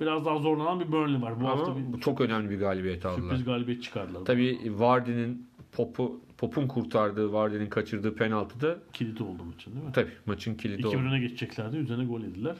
[0.00, 1.40] biraz daha zorlanan bir Burnley var.
[1.40, 3.22] Bu hafta Ama bir bu çok önemli bir galibiyet aldılar.
[3.30, 4.24] sürpriz galibiyet çıkardılar.
[4.24, 9.92] Tabii Vardy'nin Pop'u Pop'un kurtardığı, Vardy'nin kaçırdığı penaltıda Kilit oldu maçın değil mi?
[9.92, 10.96] tabii maçın kilidi oldu.
[10.96, 11.76] öne geçeceklerdi.
[11.76, 12.56] Üzerine gol yediler.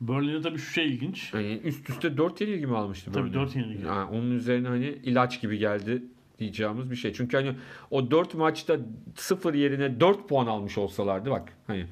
[0.00, 1.34] Burnley'de tabii şu şey ilginç.
[1.34, 3.12] Yani üst üste 4 yenilgi mi almıştı?
[3.12, 3.34] Tabii Burnley?
[3.40, 3.86] dört yenilgi.
[3.86, 6.02] Yani onun üzerine hani ilaç gibi geldi
[6.38, 7.12] diyeceğimiz bir şey.
[7.12, 7.54] Çünkü hani
[7.90, 8.76] o 4 maçta
[9.14, 11.86] 0 yerine 4 puan almış olsalardı bak hani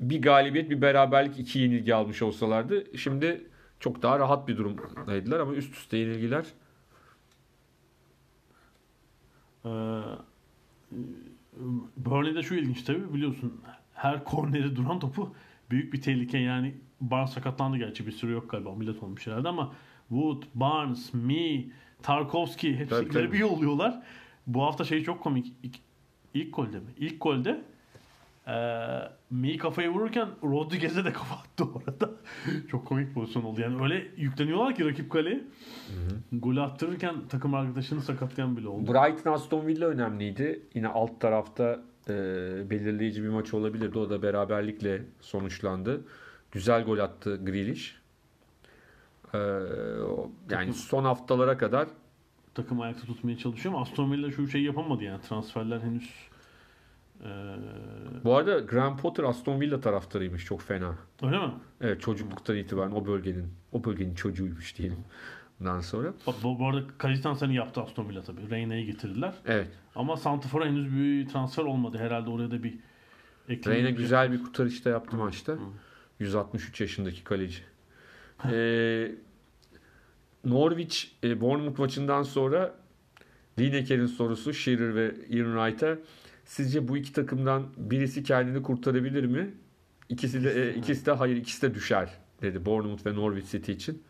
[0.00, 3.46] bir galibiyet bir beraberlik iki yenilgi almış olsalardı şimdi
[3.80, 6.44] çok daha rahat bir durumdaydılar ama üst üste yenilgiler
[9.64, 9.68] Ee,
[11.96, 13.60] Burnley'de şu ilginç tabii biliyorsun
[13.94, 15.34] her korneri duran topu
[15.70, 19.74] büyük bir tehlike yani Barnes sakatlandı gerçi bir sürü yok galiba ameliyat olmuş herhalde ama
[20.08, 21.64] Wood, Barnes, Me,
[22.02, 23.32] Tarkovski hepsi Tabii, ileri tabii.
[23.32, 24.02] bir yolluyorlar.
[24.46, 25.52] Bu hafta şey çok komik.
[25.62, 25.76] İlk,
[26.34, 26.90] ilk golde mi?
[26.98, 27.64] İlk golde
[28.48, 32.10] eee Me kafayı vururken Rodriguez'e de kafa attı orada.
[32.70, 33.60] çok komik pozisyon oldu.
[33.60, 35.44] Yani öyle yükleniyorlar ki rakip kaleye.
[36.32, 38.92] Golü attırırken takım arkadaşını sakatlayan bile oldu.
[38.92, 40.62] Brighton Aston Villa önemliydi.
[40.74, 42.14] Yine alt tarafta e,
[42.70, 43.98] belirleyici bir maç olabilirdi.
[43.98, 46.00] O da beraberlikle sonuçlandı.
[46.52, 47.98] Güzel gol attı Grealish.
[49.34, 49.38] E,
[50.50, 51.88] yani son haftalara kadar
[52.54, 56.10] takım ayakta tutmaya çalışıyor ama Aston Villa şu şeyi yapamadı yani transferler henüz
[58.28, 60.94] bu arada Graham Potter Aston Villa taraftarıymış çok fena.
[61.22, 61.52] öyle mi?
[61.80, 64.98] Evet çocukluktan itibaren o bölgenin o bölgenin çocuğuymuş diyelim.
[65.60, 66.12] Bundan sonra.
[66.26, 68.50] Bak, bu, bu arada kaleci transferini yaptı Aston Villa tabii.
[68.50, 69.34] Reyna'yı getirdiler.
[69.46, 69.68] Evet.
[69.94, 71.98] Ama Santifor'a henüz bir transfer olmadı.
[71.98, 72.74] Herhalde oraya da bir
[73.48, 75.58] Reyna güzel bir kurtarışta yaptı maçta.
[76.18, 77.62] 163 yaşındaki kaleci.
[78.52, 79.12] Ee,
[80.44, 82.74] Norwich e, Bournemouth maçından sonra
[83.58, 85.98] Lineker'in sorusu Shearer ve Ian Wright'a
[86.48, 89.50] sizce bu iki takımdan birisi kendini kurtarabilir mi?
[90.08, 92.08] İkisi de e, ikisi de hayır ikisi de düşer
[92.42, 94.02] dedi Bournemouth ve Norwich City için.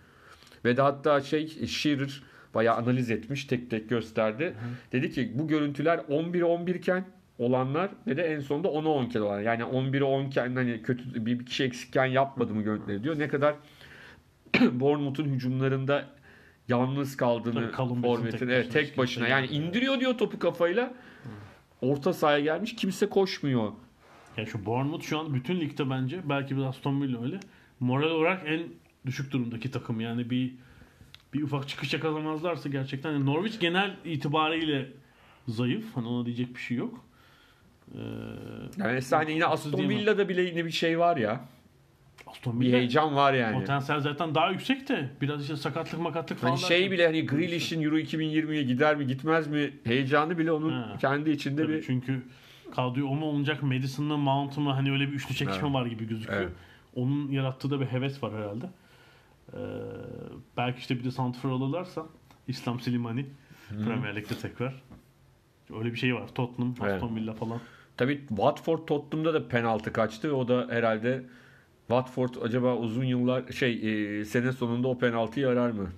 [0.65, 2.23] Ve de hatta şey Shearer
[2.55, 4.55] bayağı analiz etmiş, tek tek gösterdi.
[4.93, 7.05] Dedi ki bu görüntüler 11'e 11 iken
[7.39, 9.43] olanlar ve de en sonunda 10'a 10 iken olanlar.
[9.43, 13.19] Yani 11'e 10 iken hani kötü bir kişi eksikken yapmadı mı görüntüleri diyor.
[13.19, 13.55] Ne kadar
[14.73, 16.05] Bournemouth'un hücumlarında
[16.69, 17.73] yalnız kaldığını
[18.03, 20.95] forvetin evet, tek başına yani indiriyor diyor topu kafayla.
[21.83, 23.73] Orta sahaya gelmiş kimse koşmuyor.
[24.37, 27.41] Yani şu Bournemouth şu an bütün ligde bence belki biraz Aston Villa öyle.
[27.81, 28.63] Moral olarak en
[29.07, 30.01] düşük durumdaki takım.
[30.01, 30.55] Yani bir
[31.35, 34.89] bir ufak çıkış yakalamazlarsa gerçekten yani Norwich genel itibariyle
[35.49, 35.97] zayıf.
[35.97, 37.05] Hani ona diyecek bir şey yok.
[37.95, 37.99] Ee,
[38.79, 39.89] Yani mesela hani yine Aston.
[39.89, 41.41] Villa'da bile yine bir şey var ya.
[42.31, 43.61] Aston Bir Villa heyecan var yani.
[43.61, 46.51] potansiyel zaten daha yüksek de biraz işte sakatlık makatlık falan.
[46.53, 50.73] Hani şey derken- bile hani Grealish'in Euro 2020'ye gider mi gitmez mi heyecanı bile onun
[50.73, 50.97] Ha.
[51.01, 52.23] kendi içinde Tabii bir Çünkü
[52.75, 55.75] kadroyu o mu olacak Madison mı Mount mu hani öyle bir üçlü çekişme Evet.
[55.75, 56.41] var gibi gözüküyor.
[56.41, 56.53] Evet.
[56.95, 58.67] Onun yarattığı da bir heves var herhalde.
[59.53, 59.57] Ee,
[60.57, 62.07] belki işte bir de Santifor alırlarsa
[62.49, 63.27] İslam Silimani
[63.85, 64.83] Premier Lig'de tekrar.
[65.79, 66.29] Öyle bir şey var.
[66.35, 66.75] Tottenham.
[66.81, 67.61] Aston Villa falan.
[67.97, 70.37] Tabii Watford Tottenham'da da penaltı kaçtı.
[70.37, 71.23] O da herhalde
[71.89, 75.89] Watford acaba uzun yıllar şey e, sene sonunda o penaltıyı arar mı?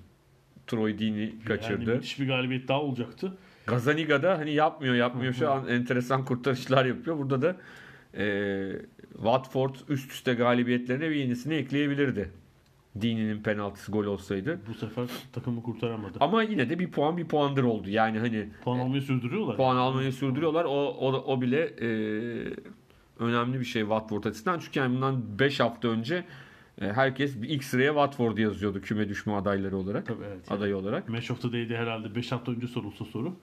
[0.66, 1.95] Troy Yani kaçırdı.
[1.95, 3.36] müthiş bir galibiyet daha olacaktı.
[3.66, 7.18] Gazaniga'da hani yapmıyor yapmıyor şu an enteresan kurtarışlar yapıyor.
[7.18, 7.57] Burada da
[8.22, 8.72] e,
[9.12, 12.30] Watford üst üste galibiyetlerine bir yenisini ekleyebilirdi.
[12.95, 14.61] Deeney'nin penaltısı gol olsaydı.
[14.68, 16.18] Bu sefer takımı kurtaramadı.
[16.20, 17.91] Ama yine de bir puan bir puandır oldu.
[17.91, 19.57] Yani hani Puan almayı sürdürüyorlar.
[19.57, 20.64] puan almayı sürdürüyorlar.
[20.64, 21.88] O, o, o bile e,
[23.21, 24.59] önemli bir şey Watford açısından.
[24.59, 26.25] Çünkü yani bundan 5 hafta önce
[26.81, 30.07] e, herkes bir ilk sıraya Watford yazıyordu küme düşme adayları olarak.
[30.07, 30.51] Tabii evet.
[30.51, 30.59] Yani.
[30.59, 31.09] Adayı olarak.
[31.09, 33.37] Match of the Day'de herhalde 5 hafta önce sorulsa soru.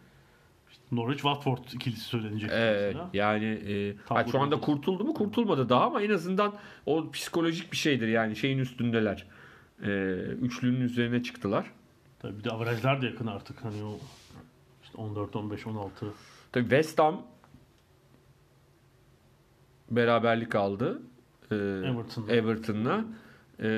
[0.71, 3.09] İşte Norwich Watford ikilisi söylenecek mesela.
[3.13, 6.53] yani e, ha, şu anda kurtuldu mu kurtulmadı daha ama en azından
[6.85, 9.25] o psikolojik bir şeydir yani şeyin üstündeler.
[9.83, 9.89] E,
[10.41, 11.71] üçlünün üzerine çıktılar.
[12.19, 13.65] Tabii bir de averajlar da yakın artık.
[13.65, 13.99] Hani o
[14.83, 16.05] işte 14, 15, 16.
[16.51, 17.21] Tabii West Ham
[19.91, 21.01] beraberlik aldı.
[21.51, 22.33] E, Everton'la.
[22.33, 23.05] Everton'la.
[23.59, 23.69] E,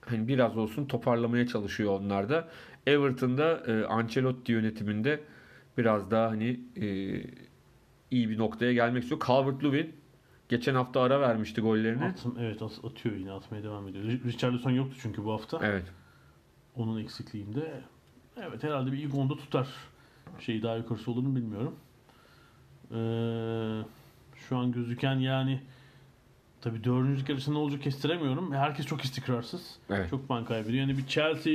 [0.00, 2.48] hani biraz olsun toparlamaya çalışıyor onlar da.
[2.86, 5.20] Everton'da e, Ancelotti yönetiminde
[5.78, 6.86] biraz daha hani e,
[8.10, 9.20] iyi bir noktaya gelmek istiyor.
[9.20, 9.90] Calvert-Lewin
[10.48, 12.04] geçen hafta ara vermişti gollerini.
[12.04, 14.04] Atım, evet at- atıyor yine atmaya devam ediyor.
[14.04, 15.60] Ri- Richarlison yoktu çünkü bu hafta.
[15.62, 15.84] Evet.
[16.76, 17.80] Onun eksikliğinde.
[18.36, 19.68] Evet herhalde bir ilk onda tutar.
[20.40, 21.74] Şey daha yukarısı olur mu bilmiyorum.
[22.90, 22.94] Ee,
[24.48, 25.60] şu an gözüken yani
[26.60, 28.52] tabii dördüncülük yarışı ne olacak kestiremiyorum.
[28.52, 29.76] Herkes çok istikrarsız.
[29.90, 30.10] Evet.
[30.10, 30.80] Çok puan kaybediyor.
[30.88, 31.54] Yani bir Chelsea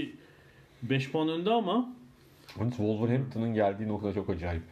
[0.83, 1.89] 5 puan önde ama
[2.59, 4.63] Yalnız Wolverhampton'ın geldiği nokta çok acayip.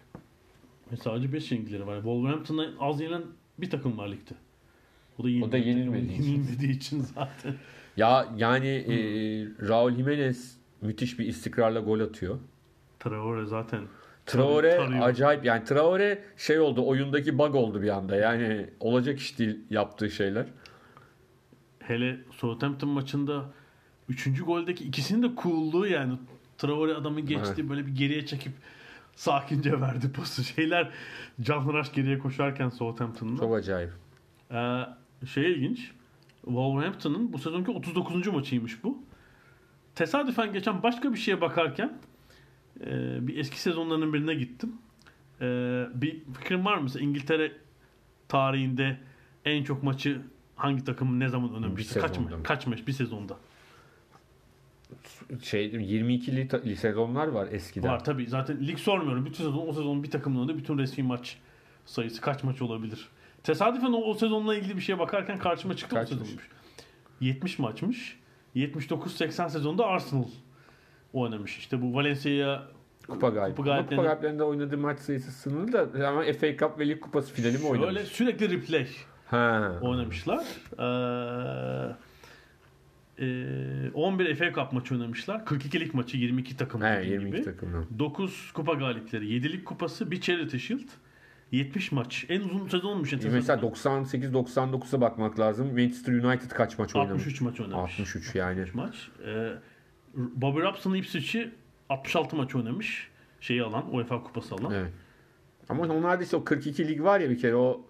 [0.91, 1.95] ve sadece 5 yenilgileri var.
[1.95, 3.23] Wolverhampton'a az yenilen
[3.57, 4.33] bir takım var ligde.
[5.19, 6.23] O da, O da yenilmediği için.
[6.31, 7.55] yenilmediği için zaten.
[7.97, 8.95] Ya yani e,
[9.67, 12.39] Raul Jimenez müthiş bir istikrarla gol atıyor.
[12.99, 13.81] Traore zaten
[14.25, 15.01] Traore Tarıyor.
[15.07, 20.09] acayip yani Traore şey oldu oyundaki bug oldu bir anda yani olacak iş değil yaptığı
[20.11, 20.45] şeyler.
[21.79, 23.45] hele Southampton maçında
[24.09, 24.43] 3.
[24.45, 26.13] goldeki ikisinin de coolluğu yani
[26.57, 27.69] Traore adamı geçti Evet.
[27.69, 28.51] böyle bir geriye çekip
[29.15, 30.43] sakince verdi pası.
[30.43, 30.89] Şeyler
[31.41, 33.39] canlıraş geriye koşarken Southampton'da.
[33.39, 33.89] Çok acayip.
[34.51, 34.81] Ee,
[35.33, 35.91] şey ilginç.
[36.41, 38.27] Wolverhampton'ın bu sezonki 39.
[38.27, 39.03] maçıymış bu.
[39.95, 41.97] Tesadüfen geçen başka bir şeye bakarken
[42.85, 44.73] e, bir eski sezonlarının birine gittim.
[45.41, 45.45] E,
[45.93, 46.83] bir fikrin var mı?
[46.83, 47.51] Mesela İngiltere
[48.27, 48.97] tarihinde
[49.45, 50.21] en çok maçı
[50.55, 51.95] hangi takım ne zaman oynamıştı?
[51.95, 52.29] Bir Kaç, mı?
[52.43, 53.37] kaç maç bir sezonda?
[55.43, 57.89] Şey 22'li ta- sezonlar var eskiden.
[57.91, 58.27] Var tabii.
[58.27, 59.25] Zaten lig sormuyorum.
[59.25, 61.37] Bütün sezon o sezonun bir takımın önünde bütün resmi maç
[61.85, 63.07] sayısı kaç maç olabilir?
[63.43, 66.21] Tesadüfen o, o sezonla ilgili bir şeye bakarken karşıma çıktı Kaçmış?
[66.21, 66.49] o sezonmuş.
[67.21, 68.19] 70 maçmış.
[68.55, 70.23] 79-80 sezonda Arsenal
[71.13, 71.57] oynamış.
[71.57, 72.63] İşte bu Valencia'ya
[73.07, 73.55] Kupa galibi.
[73.55, 77.33] Kupa galiplerinde- Kupa galiplerinde oynadığı maç sayısı sınırlı da ama FA Cup ve Lig Kupası
[77.33, 77.93] finali mi oynamış?
[77.93, 78.87] şöyle sürekli replay
[79.27, 79.71] Ha.
[79.81, 80.45] oynamışlar.
[80.79, 80.85] Ee,
[83.25, 85.45] e, 11 FA Cup maçı oynamışlar.
[85.45, 87.45] 42'lik maçı 22 takım He, dediğim 22 gibi.
[87.45, 87.85] takımdan.
[87.99, 90.87] 9 kupa galipleri, 7'lik kupası, bir Charity Shield,
[91.51, 92.25] 70 maç.
[92.29, 93.13] En uzun sezonmuş.
[93.13, 93.37] enteresan.
[93.37, 95.67] Mesela 98-99'a bakmak lazım.
[95.67, 97.21] Manchester United kaç maç oynamış?
[97.21, 97.91] 63 maç oynamış.
[97.99, 98.65] 63 yani.
[98.73, 99.09] maç.
[99.25, 99.49] Ee,
[100.13, 101.51] Bobby Robson Ipswich'i
[101.89, 103.09] 66 maç oynamış.
[103.41, 104.73] Şeyi alan, UEFA kupası alan.
[104.73, 104.91] Evet.
[105.69, 107.81] Ama onlarda işte o 42 lig var ya bir kere o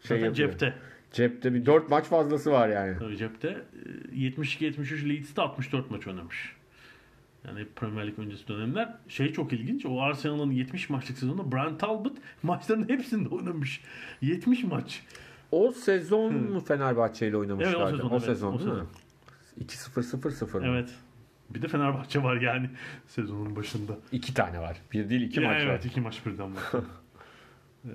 [0.00, 0.50] şey Zaten yapıyor.
[0.50, 0.74] cepte.
[1.12, 2.98] Cepte bir 4 maç fazlası var yani.
[2.98, 3.62] Tabii cepte.
[4.12, 6.56] Ee, 72-73 Leeds'te 64 maç oynamış.
[7.46, 8.94] Yani Premier Lig öncesi dönemler.
[9.08, 9.86] Şey çok ilginç.
[9.86, 13.80] O Arsenal'ın 70 maçlık sezonunda Brian Talbot maçların hepsinde oynamış.
[14.20, 15.02] 70 maç.
[15.52, 17.78] O sezon mu Fenerbahçe ile oynamışlardı?
[17.78, 18.22] Evet, o sezon, evet.
[18.22, 18.88] sezon O sezon.
[19.60, 20.66] 2-0-0-0 mı?
[20.66, 20.90] Evet.
[21.50, 22.70] Bir de Fenerbahçe var yani
[23.06, 23.92] sezonun başında.
[24.12, 24.76] İki tane var.
[24.92, 25.90] Bir değil iki Ya maç evet var.
[25.90, 26.62] iki maç birden var.
[27.84, 27.90] ee,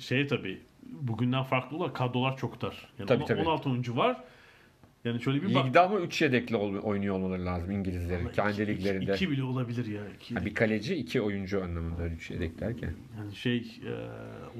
[0.00, 2.88] şey tabii bugünden farklı olarak kadrolar çok dar.
[2.98, 3.40] Yani Tabii, on- tabii.
[3.40, 4.24] 16 oyuncu var.
[5.04, 5.66] Yani şöyle bir bak.
[5.66, 8.28] Ligde ama 3 yedekli oynuyor olmaları lazım İngilizlerin.
[8.28, 9.14] Kendi İki- liglerinde.
[9.14, 10.00] iki bile olabilir ya.
[10.16, 10.34] İki.
[10.34, 12.94] Ha, bir kaleci iki oyuncu anlamında 3 yedek derken.
[13.18, 13.92] Yani şey e,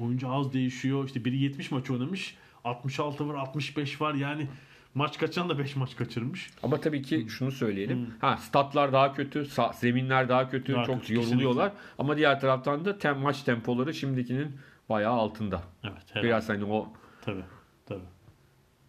[0.01, 1.05] oyuncu az değişiyor.
[1.05, 2.35] İşte biri 70 maç oynamış.
[2.63, 4.47] 66 var 65 var yani
[4.95, 6.49] maç kaçan da 5 maç kaçırmış.
[6.63, 8.13] Ama tabii ki şunu söyleyelim.
[8.21, 11.71] Ha statlar daha kötü, zeminler daha kötü, Daha çok kötü, yoruluyorlar.
[11.99, 14.55] Ama diğer taraftan da tem maç tempoları şimdikinin
[14.89, 15.61] bayağı altında.
[15.83, 16.23] Evet.
[16.23, 17.43] Biraz hani o Tabii.
[17.85, 18.05] Tabii.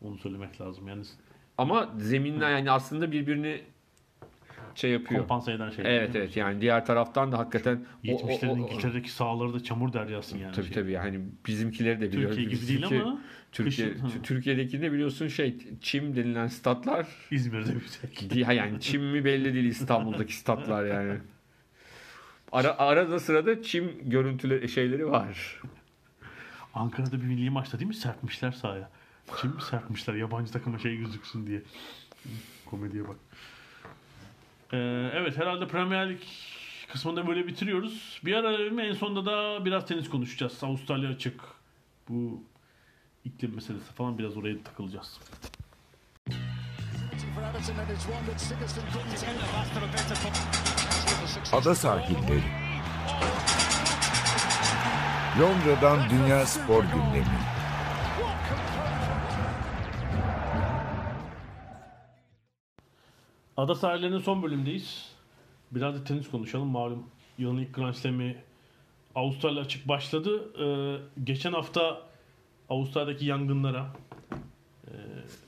[0.02, 0.88] Onu söylemek lazım.
[0.88, 1.02] Yani
[1.58, 3.62] Ama zeminler yani aslında birbirini
[4.76, 5.20] şey yapıyor.
[5.20, 5.84] kompanse eden şey.
[5.96, 9.92] Evet evet yani diğer taraftan da hakikaten o- o- 70'lerin o- İngiltere'deki sahaları da çamur
[9.92, 10.52] deryası yani.
[10.54, 10.74] Tabii Şey.
[10.74, 12.36] tabii yani bizimkileri de biliyoruz.
[12.36, 13.20] Türkiye gibi değil ama
[13.52, 17.74] Türkiye kışın- Tü- Türkiye'dekinde biliyorsun şey çim denilen statlar İzmir'de.
[18.30, 21.18] Di- ha yani çim mi belli değil İstanbul'daki statlar yani.
[22.52, 25.60] Ara, arada sırada çim görüntüleri şeyleri var.
[26.74, 28.90] Ankara'da bir milli maçta değil mi serpmişler sahaya.
[29.40, 31.62] Şimdi serpmişler yabancı takıma şey gözüksün diye.
[32.66, 33.16] Komediye bak.
[34.72, 34.76] Ee,
[35.14, 36.20] evet herhalde Premier Lig
[36.92, 38.20] kısmında böyle bitiriyoruz.
[38.24, 40.64] Bir ara en sonunda da biraz tenis konuşacağız.
[40.64, 41.40] Avustralya açık.
[42.08, 42.42] Bu
[43.24, 45.20] iklim meselesi falan biraz oraya takılacağız.
[51.52, 52.42] Ada sahilleri.
[55.40, 57.55] Londra'dan Dünya Spor Gündemi.
[63.56, 65.12] Ada sahillerinin son bölümdeyiz.
[65.70, 66.68] Biraz da tenis konuşalım.
[66.68, 67.06] Malum
[67.38, 68.36] yılın ilk Grand Slam'i
[69.14, 70.42] Avustralya açık başladı.
[70.62, 72.02] Ee, geçen hafta
[72.68, 73.86] Avustralya'daki yangınlara
[74.84, 74.92] e,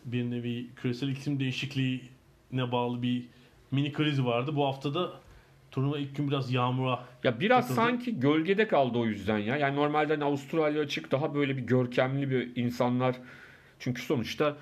[0.05, 3.27] bir nevi küresel iklim değişikliğine bağlı bir
[3.71, 4.57] mini kriz vardı.
[4.57, 5.13] Bu hafta da
[5.71, 7.87] turnuva ilk gün biraz yağmura Ya biraz Takıldı.
[7.87, 9.57] sanki gölgede kaldı o yüzden ya.
[9.57, 13.17] Yani normalde hani Avustralya açık daha böyle bir görkemli bir insanlar.
[13.79, 14.57] Çünkü sonuçta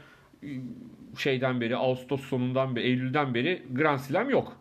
[1.19, 4.57] şeyden beri Ağustos sonundan beri Eylül'den beri Grand Slam yok.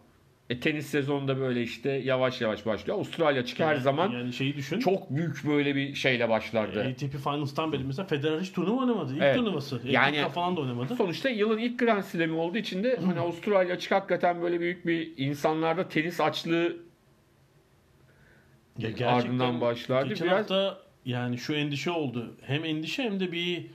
[0.49, 2.97] E, tenis sezonunda böyle işte yavaş yavaş başlıyor.
[2.97, 4.79] Avustralya açık her Yani- zaman yani şeyi düşün.
[4.79, 6.83] çok büyük böyle bir şeyle başlardı.
[6.83, 9.13] ATP Finals'tan beri mesela Federer hiç turnuva oynamadı.
[9.13, 9.35] İlk Evet.
[9.35, 9.81] turnuvası.
[9.85, 10.95] Yani- Yani falan da oynamadı.
[10.95, 15.13] Sonuçta yılın ilk Grand Slam'i olduğu için de hani Avustralya açık hakikaten böyle büyük bir
[15.17, 16.77] insanlarda tenis açlığı
[18.77, 20.09] Ya ardından başlardı.
[20.09, 22.35] Geçen Biraz hafta yani şu endişe oldu.
[22.41, 23.65] Hem endişe hem de bir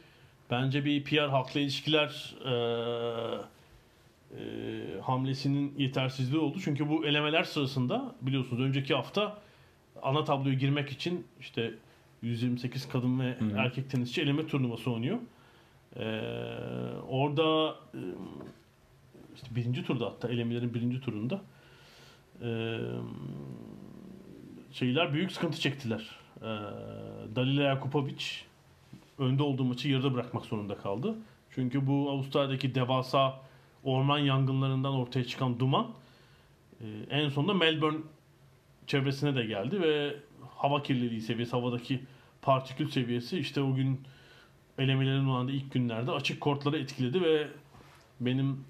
[0.51, 3.39] bence bir PR halkla ilişkiler eee,
[4.39, 6.59] eee, hamlesinin yetersizliği oldu.
[6.65, 9.39] Çünkü bu elemeler sırasında biliyorsunuz önceki hafta
[10.03, 11.75] ana tabloya girmek için işte
[12.23, 13.57] 128 kadın ve hı.
[13.57, 15.19] erkek tenisçi eleme turnuvası oynuyor.
[15.97, 16.03] Eee,
[17.09, 17.77] orada
[19.35, 21.41] işte birinci turda hatta elemelerin birinci turunda
[22.43, 22.79] eee
[24.73, 26.11] şeyler büyük sıkıntı çektiler.
[26.37, 26.45] Ee,
[27.37, 28.25] Dalila Jakupovic
[29.21, 31.15] önde olduğu maçı yarıda bırakmak zorunda kaldı.
[31.51, 33.41] Çünkü bu Avustralya'daki devasa
[33.85, 35.87] orman yangınlarından ortaya çıkan duman
[36.81, 37.99] e, en sonunda Melbourne
[38.87, 40.17] çevresine de geldi ve
[40.57, 42.01] hava kirliliği seviyesi, havadaki
[42.43, 44.01] partikül seviyesi işte o gün
[44.79, 47.49] elemelerin olan ilk günlerde açık kortları etkiledi ve
[48.21, 48.65] benim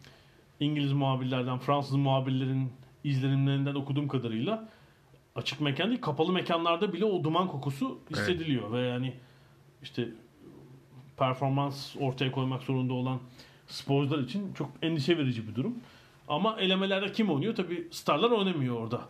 [0.61, 2.73] İngiliz muhabirlerden, Fransız muhabirlerin
[3.05, 4.69] izlenimlerinden okuduğum kadarıyla
[5.35, 9.15] açık mekan değil kapalı mekanlarda bile o duman kokusu hissediliyor ve yani
[9.83, 10.09] işte
[11.21, 13.21] performans ortaya koymak zorunda olan
[13.67, 15.75] sporcular için çok endişe verici bir durum.
[16.29, 17.55] Ama elemelerde kim oynuyor?
[17.55, 19.09] Tabi starlar oynamıyor orada.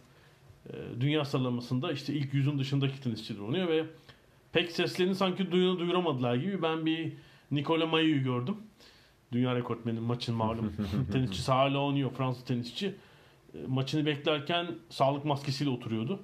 [0.68, 3.84] Ee, Dünya sıralamasında işte ilk yüzün dışındaki tenisçiler oynuyor ve
[4.52, 7.12] pek seslerini sanki duyunu duyuramadılar gibi ben bir
[7.50, 8.56] Nikola Mayu'yu gördüm.
[9.32, 10.72] Dünya rekortmeni maçın malum
[11.12, 12.94] tenisçisi hala oynuyor Fransız tenisçi.
[13.54, 16.20] E, Maçını beklerken sağlık maskesiyle oturuyordu.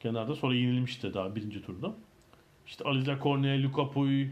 [0.00, 1.94] Kenarda sonra yenilmişti daha birinci turda.
[2.66, 4.30] İşte Aliza Cornet, Luca Pouille,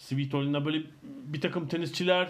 [0.00, 2.28] Svitolina böyle bir takım tenisçiler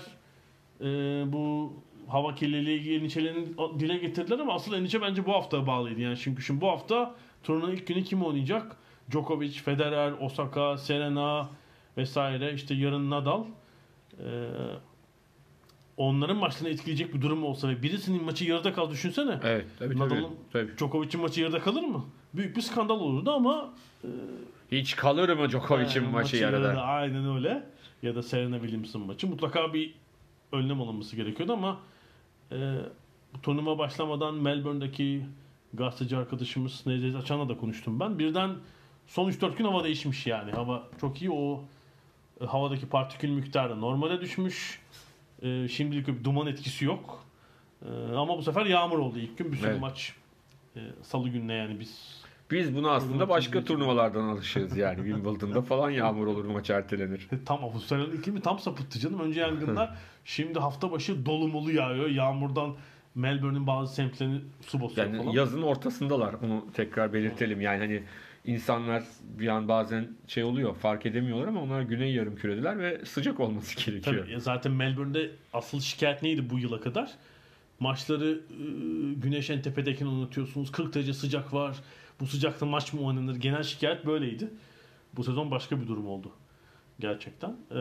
[0.81, 0.85] e,
[1.33, 1.73] bu
[2.09, 3.47] hava kirliliği endişelerini
[3.79, 6.01] dile getirdiler ama asıl endişe bence bu haftaya bağlıydı.
[6.01, 7.15] Yani çünkü şimdi bu hafta
[7.45, 8.77] turnuvanın ilk günü kim oynayacak?
[9.11, 11.49] Djokovic, Federer, Osaka, Serena
[11.97, 13.45] vesaire işte yarın Nadal.
[14.19, 14.27] E,
[15.97, 19.39] onların maçlarını etkileyecek bir durum olsa ve birisinin maçı yarıda kal düşünsene.
[19.45, 19.99] evet tabii.
[19.99, 20.79] Nadal'ın- tabii.
[20.79, 22.05] Djokovic'in maçı yarıda kalır mı?
[22.35, 23.75] Büyük bir skandal olurdu ama
[24.73, 26.83] Hiç kalır mı Djokovic'in e, maçı yarıda?
[26.83, 27.63] Aynen öyle.
[28.03, 29.27] Ya da Serena Williams'ın maçı.
[29.27, 29.95] Mutlaka bir
[30.53, 31.81] önlem alınması gerekiyordu ama
[32.53, 32.75] e,
[33.43, 35.25] turnuva başlamadan Melbourne'deki
[35.75, 38.19] gazeteci arkadaşımız Necdet Açan'la da konuştum ben.
[38.19, 38.51] Birden
[39.07, 40.53] son 3-4 gün hava değişmiş yani.
[40.53, 41.31] Hava çok iyi.
[41.31, 41.65] O
[42.41, 44.81] e, havadaki partikül miktarı normale düşmüş.
[45.43, 47.25] E, şimdilik bir duman etkisi yok.
[47.83, 49.53] E, ama bu sefer yağmur oldu ilk gün.
[49.53, 49.81] Bir sürü Evet.
[49.81, 50.15] maç
[50.77, 52.20] e, salı gününe yani biz
[52.51, 54.97] Biz buna aslında başka turnuvalardan alışığız yani.
[55.05, 57.29] Wimbledon'da falan yağmur olur maç ertelenir.
[57.47, 59.21] Tam Avustralya'nın iklimi tam sapıttı canım.
[59.21, 62.09] Önce yangınlar, şimdi hafta başı dolu molu yağıyor.
[62.09, 62.75] Yağmurdan
[63.15, 65.31] Melbourne'in bazı semtlerini su basıyor Yani falan.
[65.33, 66.35] yazın ortasındalar.
[66.35, 67.61] Onu tekrar belirtelim.
[67.61, 68.03] Yani hani
[68.45, 69.03] insanlar
[69.39, 73.77] bir an bazen şey oluyor fark edemiyorlar ama onlar güney yarım kürediler ve sıcak olması
[73.87, 74.27] gerekiyor.
[74.27, 77.11] Tabii, zaten Melbourne'de asıl şikayet neydi bu yıla kadar?
[77.81, 78.65] Maçları e,
[79.15, 80.73] güneş en tepedekini unutuyorsunuz.
[80.73, 81.77] 40 derece sıcak var.
[82.21, 83.37] Bu sıcakta maç mı oynanır?
[83.37, 84.49] Genel şikayet böyleydi.
[85.17, 86.33] Bu sezon başka bir durum oldu.
[87.01, 87.51] Gerçekten.
[87.51, 87.75] Ee,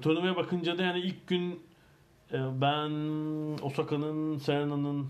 [0.00, 1.60] turnuvaya bakınca da yani ilk gün
[2.32, 2.90] e, ben
[3.62, 5.06] Osaka'nın, Serena'nın,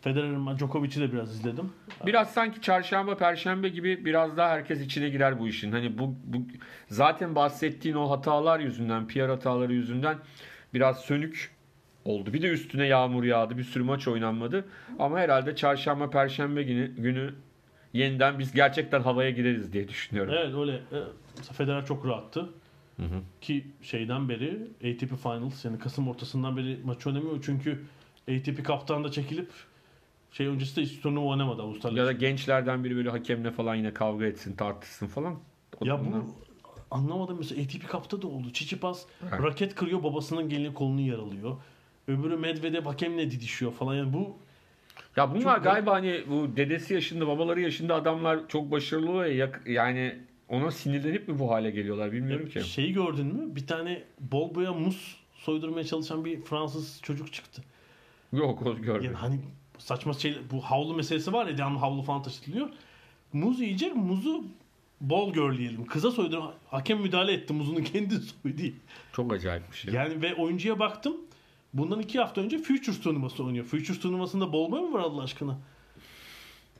[0.00, 1.72] Federer'in, Djokovic'i de biraz izledim.
[2.06, 5.72] Biraz sanki çarşamba, perşembe gibi biraz daha herkes içine girer bu işin.
[5.72, 6.38] Hani bu, bu
[6.88, 10.18] zaten bahsettiğin o hatalar yüzünden, PR hataları yüzünden
[10.74, 11.50] biraz sönük
[12.04, 12.32] oldu.
[12.32, 13.58] Bir de üstüne yağmur yağdı.
[13.58, 14.68] Bir sürü maç oynanmadı.
[14.98, 17.34] Ama herhalde çarşamba, perşembe günü, günü
[17.92, 20.34] yeniden biz gerçekten havaya gireriz diye düşünüyorum.
[20.38, 20.72] Evet öyle.
[20.72, 22.48] E, Federer çok rahattı.
[23.40, 27.38] Ki şeyden beri ATP Finals yani Kasım ortasından beri maç oynamıyor.
[27.42, 27.82] Çünkü
[28.30, 29.50] ATP kaptan da çekilip
[30.32, 31.98] şey öncesi de hiç turnuva oynamadı Avustralya.
[31.98, 35.38] Ya da gençlerden biri böyle hakemle falan yine kavga etsin, tartışsın falan.
[35.80, 36.34] O Ya bunlar- bu
[36.90, 38.52] anlamadım mesela ATP Cup'ta da oldu.
[38.52, 39.42] Çiçipas Evet.
[39.42, 41.56] raket kırıyor babasının gelini kolunu yaralıyor.
[42.08, 43.94] Öbürü Medvedev hakemle didişiyor falan.
[43.94, 44.36] Yani bu
[45.16, 49.62] Ya bunlar Çok galiba hani bu dedesi yaşında, babaları yaşında adamlar çok başarılı ya, yak-
[49.66, 52.64] yani ona sinirlenip mi bu hale geliyorlar bilmiyorum ki.
[52.64, 53.56] şeyi gördün mü?
[53.56, 57.62] Bir tane bol boya muz soydurmaya çalışan bir Fransız çocuk çıktı.
[58.32, 59.04] Yok o görmedim.
[59.04, 59.40] Yani hani
[59.78, 62.68] saçma şey bu havlu meselesi var ya devamlı havlu falan taşıtılıyor.
[63.32, 64.44] Muz yiyecek muzu
[65.00, 65.84] bol görleyelim.
[65.86, 68.62] Kıza soydur hakem müdahale etti muzunu kendi soydu.
[69.12, 69.94] Çok acayip bir şey.
[69.94, 71.16] Yani ve oyuncuya baktım.
[71.74, 73.64] Bundan iki hafta önce Futures turnuvası oynuyor.
[73.64, 75.58] Futures turnuvasında boy mu var Allah aşkına?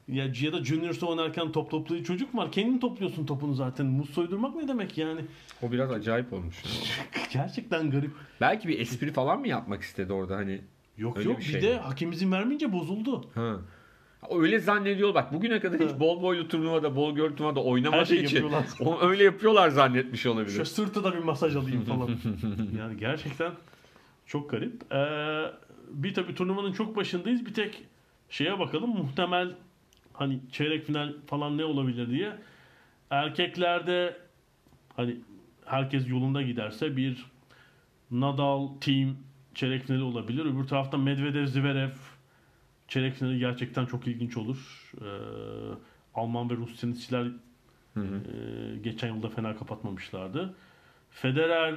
[0.09, 2.53] Ya, ya da Junior'da oynarken top toplayan çocuk var.
[2.53, 3.86] Kendin topluyorsun topunu zaten.
[3.86, 5.20] Muz soydurmak ne demek yani?
[5.62, 6.62] O biraz acayip olmuş.
[7.32, 8.11] Gerçekten garip.
[8.41, 10.61] Belki bir espri falan mı yapmak istedi orada hani?
[10.99, 11.80] Yok Öyle yok bir bir, şey de mi?
[11.80, 13.24] hakem izin vermeyince bozuldu.
[13.34, 13.57] Ha.
[14.30, 18.36] Öyle zannediyor bak bugüne kadar hiç bol boylu turnuvada, bol göl turnuvada oynamadığı şeyi için
[18.36, 19.01] yapıyorlar.
[19.11, 20.64] öyle yapıyorlar zannetmiş Şu olabilir.
[20.64, 22.09] sırtı da bir masaj alayım falan.
[22.78, 23.53] yani gerçekten
[24.30, 24.92] çok garip.
[24.92, 25.52] Ee,
[25.90, 27.46] bir tabii turnuvanın çok başındayız.
[27.46, 27.82] Bir tek
[28.28, 28.90] şeye bakalım.
[28.90, 29.54] Muhtemel
[30.12, 32.36] hani çeyrek final falan ne olabilir diye.
[33.10, 34.16] Erkeklerde
[34.96, 35.16] hani
[35.64, 37.26] herkes yolunda giderse bir
[38.10, 39.16] Nadal team
[39.54, 40.44] çeyrek finali olabilir.
[40.44, 41.90] Öbür tarafta Medvedev Zverev
[42.88, 44.92] çeyrek finali gerçekten çok ilginç olur.
[45.00, 45.06] Ee,
[46.14, 47.26] Alman ve Rus tenisçiler
[47.94, 48.04] Hı hı.
[48.04, 50.54] ee, geçen yılda fena kapatmamışlardı.
[51.10, 51.74] Federer,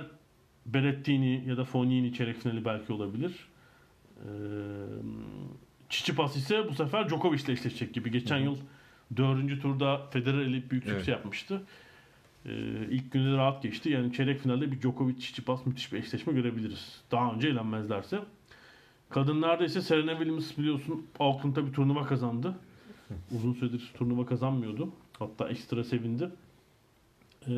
[0.66, 3.32] Berrettini ya da Fognini çeyrek finali belki olabilir.
[4.18, 4.28] Ee,
[5.89, 8.11] Tsitsipas ise bu sefer Djokovic ile eşleşecek gibi.
[8.11, 8.57] Geçen yıl
[9.18, 10.95] dördüncü turda Federer elip büyük Evet.
[10.95, 11.61] sükse yapmıştı.
[12.45, 12.51] Ee,
[12.91, 13.89] ilk günü de rahat geçti.
[13.89, 17.01] Yani çeyrek finalde bir Djokovic Tsitsipas müthiş bir eşleşme görebiliriz.
[17.11, 18.20] Daha önce eğlenmezlerse.
[19.09, 22.55] Kadınlarda ise Serena Williams biliyorsun Auckland'da bir turnuva kazandı.
[23.36, 24.89] Uzun süredir turnuva kazanmıyordu.
[25.20, 26.30] Hatta ekstra sevindi.
[27.47, 27.51] Ee,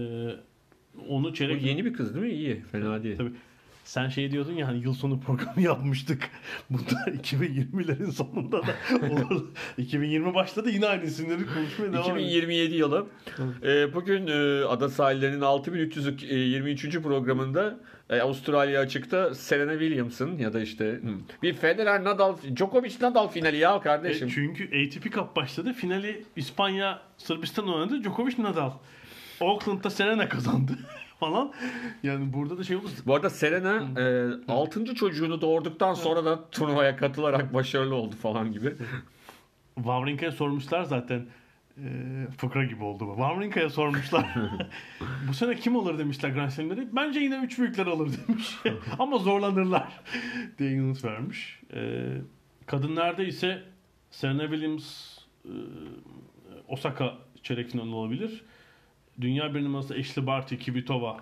[1.09, 2.31] onu çeyrek yeni bir kız değil mi?
[2.31, 2.61] İyi.
[2.71, 3.17] Fena değil.
[3.17, 3.31] Tabii.
[3.83, 6.29] Sen şey diyordun ya hani yıl sonu programı yapmıştık.
[6.69, 8.71] Bu da 2020'lerin sonunda da
[9.11, 9.45] olur.
[9.77, 12.23] 2020 başladı yine aynı isimleri konuşmaya devam ediyoruz.
[12.23, 13.07] 2027 yılı.
[13.63, 17.01] Ee, bugün e, Ada Sahilleri'nin 6323.
[17.01, 17.79] programında
[18.09, 21.09] e, Avustralya açıkta Serena Williams'ın ya da işte hı,
[21.43, 24.27] bir Federer Nadal Djokovic Nadal finali ya kardeşim.
[24.27, 25.73] E, çünkü ATP Cup başladı.
[25.73, 28.03] Finali İspanya Sırbistan oynadı.
[28.03, 28.71] Djokovic Nadal.
[29.41, 30.71] Auckland'da Serena kazandı
[31.19, 31.53] falan.
[32.03, 32.87] Yani burada da şey oldu.
[33.05, 34.95] Bu arada Serena e, 6.
[34.95, 38.73] çocuğunu doğurduktan sonra da turnuvaya katılarak başarılı oldu falan gibi.
[39.75, 41.25] Wawrinka'ya sormuşlar zaten.
[41.77, 41.87] E,
[42.37, 43.15] fıkra gibi oldu bu.
[43.15, 44.35] Wawrinka'ya sormuşlar.
[45.27, 46.95] bu sene kim alır demişler Grand Slam'leri.
[46.95, 48.55] Bence yine üç büyükler alır demiş.
[48.99, 50.01] Ama zorlanırlar
[50.57, 51.61] diye yanıt vermiş.
[51.73, 52.07] E,
[52.65, 53.63] kadınlarda ise
[54.11, 55.53] Serena Williams e,
[56.67, 57.13] Osaka
[57.43, 58.43] çeyrek finali olabilir.
[59.21, 61.17] Dünya bir numarası Ashley Barty, Kvitova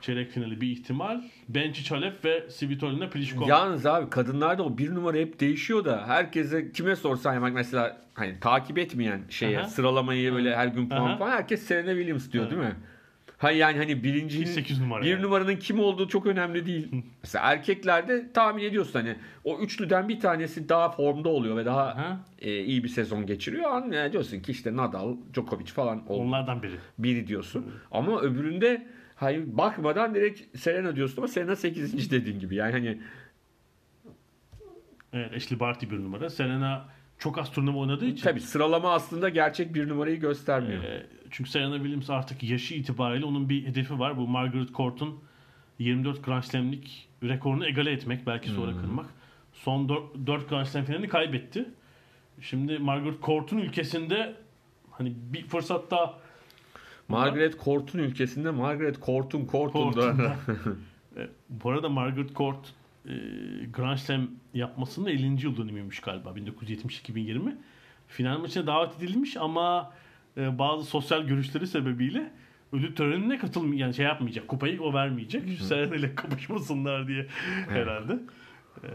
[0.00, 1.20] çeyrek finali bir ihtimal.
[1.52, 3.48] Benčić Halep ve Svitolina Pliskova.
[3.48, 8.00] Yalnız abi kadınlarda o bir numara hep değişiyor da herkese kime sorsan ya bak mesela
[8.14, 9.68] hani takip etmeyen şeye Aha.
[9.68, 12.52] sıralamayı böyle her gün puan falan herkes Serena Williams diyor Evet.
[12.56, 12.76] değil mi?
[13.38, 15.22] Ha yani hani birincinin 8 numara bir yani.
[15.22, 16.88] numaranın kim olduğu çok önemli değil.
[17.22, 22.20] mesela erkeklerde tahmin ediyorsun hani o üçlüden bir tanesi daha formda oluyor ve daha Aha.
[22.38, 23.70] e, iyi bir sezon geçiriyor.
[23.70, 26.22] An yani diyorsun ki işte Nadal, Djokovic falan oldu.
[26.22, 26.74] Onlardan biri.
[26.98, 27.66] biri diyorsun.
[27.90, 32.10] Ama öbüründe hayır bakmadan direkt Serena diyorsun ama Serena 8.
[32.10, 32.54] dediğin gibi.
[32.54, 32.98] Yani hani
[35.12, 36.30] Evet, Ashley Barty bir numara.
[36.30, 38.22] Serena çok az turnuva oynadığı için.
[38.24, 40.82] Tabii sıralama aslında gerçek bir numarayı göstermiyor.
[40.84, 44.16] e, çünkü Serena Williams artık yaşı itibariyle onun bir hedefi var.
[44.16, 45.18] Bu Margaret Court'un
[45.78, 48.26] 24 Grand Slam'lik rekorunu egale etmek.
[48.26, 49.06] Belki sonra kırmak.
[49.52, 51.68] Son 4, 4 Grand Slam finalini kaybetti.
[52.40, 54.34] Şimdi Margaret Court'un ülkesinde
[54.90, 56.18] hani bir fırsat daha
[57.08, 60.36] Margaret Court'un ülkesinde Margaret Court'un Court'unda Court'unda.
[61.16, 62.74] E, Bu arada Margaret Court
[63.06, 63.12] e,
[63.72, 65.44] Grand Slam yapmasının 50.
[65.46, 67.56] yıl dönümüymüş galiba 1970-2020.
[68.08, 69.92] Final maçına davet edilmiş ama
[70.38, 72.32] e, bazı sosyal görüşleri sebebiyle
[72.72, 74.48] ödül törenine katılmayacak yani şey yapmayacak.
[74.48, 75.58] Kupayı o vermeyecek.
[75.60, 77.26] Serena ile kapışmasınlar diye
[77.68, 78.18] herhalde.
[78.84, 78.88] Ee,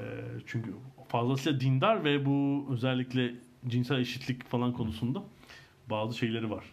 [0.45, 0.69] çünkü
[1.07, 3.33] fazlasıyla dindar ve bu özellikle
[3.67, 5.23] cinsel eşitlik falan konusunda
[5.89, 6.63] bazı şeyleri var.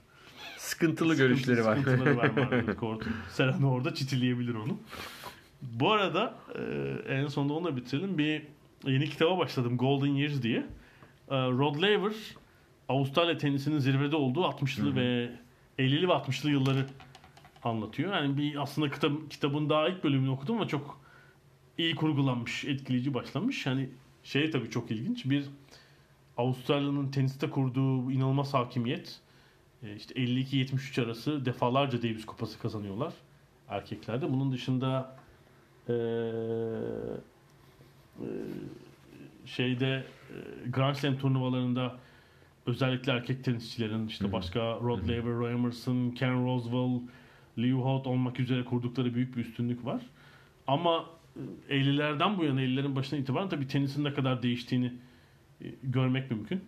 [0.56, 1.76] Sıkıntılı görüşleri var.
[1.76, 3.12] Sıkıntıları var Margaret Court'un.
[3.28, 4.78] Serena orada çitileyebilir onu.
[5.62, 8.18] Bu arada e, en sonunda onunla bitirelim.
[8.18, 8.42] Bir
[8.86, 10.58] yeni kitaba başladım Golden Years diye.
[11.30, 12.12] E, Rod Laver
[12.91, 15.30] Avustralya tenisinin zirvede olduğu 60'lı ve
[15.78, 16.86] 50'li ve 60'lı yılları
[17.64, 18.14] anlatıyor.
[18.14, 21.01] Yani bir aslında kitap, kitabın daha ilk bölümünü okudum ama çok
[21.78, 23.66] iyi kurgulanmış, etkileyici başlamış.
[23.66, 23.88] Yani
[24.24, 25.24] şey tabii çok ilginç.
[25.24, 25.45] Bir
[26.36, 29.20] Avustralya'nın teniste kurduğu inanılmaz hakimiyet.
[29.82, 33.12] E, işte 52-73 arası defalarca Davis Kupası kazanıyorlar
[33.68, 34.32] erkeklerde.
[34.32, 35.16] Bunun dışında
[35.88, 35.97] e, e,
[39.47, 41.97] şeyde e, Grand Slam turnuvalarında
[42.70, 47.00] özellikle erkek tenisçilerin işte başka Rod Laver, Roy Emerson, Ken Roswell,
[47.58, 50.02] Leo Holt olmak üzere kurdukları büyük bir üstünlük var.
[50.66, 51.04] Ama
[51.68, 54.92] e, 50'lerden bu yana 50'lerin başına itibaren tabii tenisin ne kadar değiştiğini
[55.64, 56.64] e, görmek mümkün.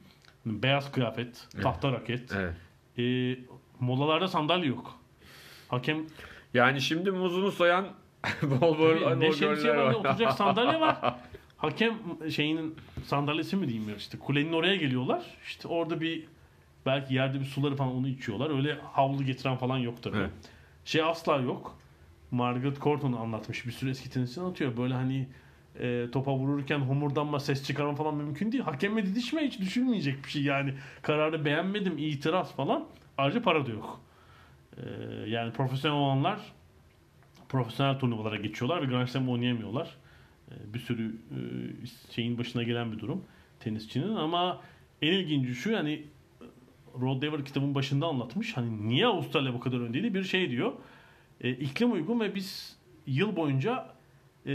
[0.46, 2.54] Beyaz kıyafet, tahta raket, Evet.
[2.98, 3.36] e,
[3.80, 4.98] molalarda sandalye yok.
[5.68, 6.06] Hakem
[6.54, 7.86] Yani şimdi muzunu soyan
[8.42, 11.14] bol bol ne şemsiye var ne oturacak sandalye var.
[11.62, 11.94] Hakem
[12.30, 15.24] şeyinin sandalyesi mi diyeyim ya işte kulenin oraya geliyorlar.
[15.44, 16.24] İşte orada bir
[16.86, 18.56] belki yerde bir suları falan onu içiyorlar.
[18.56, 20.16] Öyle havlu getiren falan yok tabii.
[20.16, 20.30] Evet.
[20.84, 21.78] Şey asla yok.
[22.30, 23.66] Margaret Court onu anlatmış.
[23.66, 24.76] Bir sürü eski tenisçi anlatıyor.
[24.76, 25.28] Böyle hani
[25.80, 28.64] e, topa vururken homurdanma, ses çıkarma falan mümkün değil.
[28.64, 30.74] Hakemle didişme hiç düşünmeyecek bir şey yani.
[31.02, 32.84] Kararı beğenmedim, itiraz falan.
[33.18, 34.00] Ayrıca para da yok.
[34.76, 34.82] E,
[35.26, 36.40] yani profesyonel olanlar
[37.48, 40.01] profesyonel turnuvalara geçiyorlar ve Grand Slam oynayamıyorlar.
[40.52, 41.38] E, bir sürü e,
[42.14, 43.24] şeyin başına gelen bir durum
[43.60, 44.60] tenisçinin ama
[45.02, 46.02] en ilginci şu yani
[47.00, 48.56] Rod Laver kitabın başında anlatmış.
[48.56, 50.14] Hani niye Avustralya bu kadar öndeydi?
[50.14, 50.72] Bir şey diyor.
[51.40, 52.76] E, iklim uygun ve biz
[53.06, 53.94] yıl boyunca
[54.46, 54.52] e,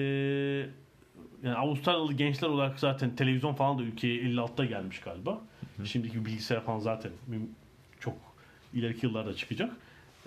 [1.43, 5.41] yani Avustralyalı gençler olarak zaten televizyon falan da ülkeye 56'da gelmiş galiba.
[5.83, 7.11] Şimdiki bilgisayar falan zaten
[7.99, 8.17] çok
[8.73, 9.75] ileriki yıllarda çıkacak.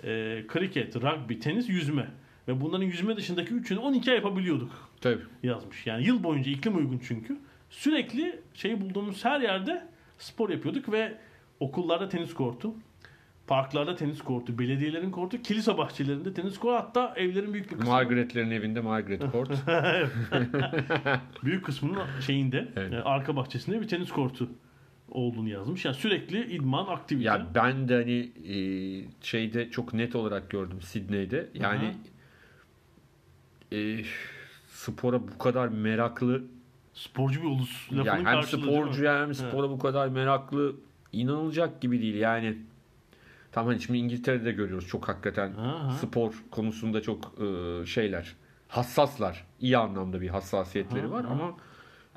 [0.03, 2.07] E, kriket, rugby, tenis, yüzme.
[2.47, 5.21] Ve bunların yüzme dışındaki üçünü 12 ay yapabiliyorduk Tabii.
[5.43, 5.87] yazmış.
[5.87, 7.37] Yani yıl boyunca iklim uygun çünkü.
[7.69, 9.87] Sürekli şey bulduğumuz her yerde
[10.17, 11.17] spor yapıyorduk ve
[11.59, 12.73] okullarda tenis kortu,
[13.47, 18.51] parklarda tenis kortu, belediyelerin kortu, kilise bahçelerinde tenis kortu hatta evlerin büyük bir kısmı Margaret'lerin
[18.51, 19.51] evinde Margaret Court.
[21.43, 22.93] büyük kısmının şeyinde Evet.
[22.93, 24.49] e, arka bahçesinde bir tenis kortu
[25.11, 25.85] olduğunu yazmış.
[25.85, 27.27] Yani sürekli idman, aktivite.
[27.27, 28.55] ya ben de hani e,
[29.21, 31.49] şeyde çok net olarak gördüm Sydney'de.
[31.53, 31.93] Yani
[33.71, 33.97] e,
[34.85, 36.43] spora bu kadar meraklı
[36.93, 40.75] sporcu bir ulus lafının yani hem sporcu hem spora bu kadar meraklı
[41.11, 42.57] inanılacak gibi değil yani.
[43.51, 45.91] Tamam hani şimdi İngiltere'de görüyoruz çok hakikaten Aha.
[45.91, 48.35] spor konusunda çok e, şeyler
[48.67, 49.45] hassaslar.
[49.59, 51.57] iyi anlamda bir hassasiyetleri Aha, var ama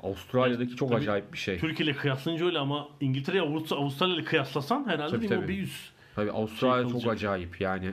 [0.03, 1.59] Avustralya'daki çok Tabii acayip bir şey.
[1.59, 5.47] Türkiye ile kıyaslayınca öyle ama İngiltere'ye Avustra- Avustralya ile kıyaslasan herhalde Tabii, tabii.
[5.47, 5.91] bir yüz.
[6.15, 7.91] Tabii Avustralya Şey çok acayip yani.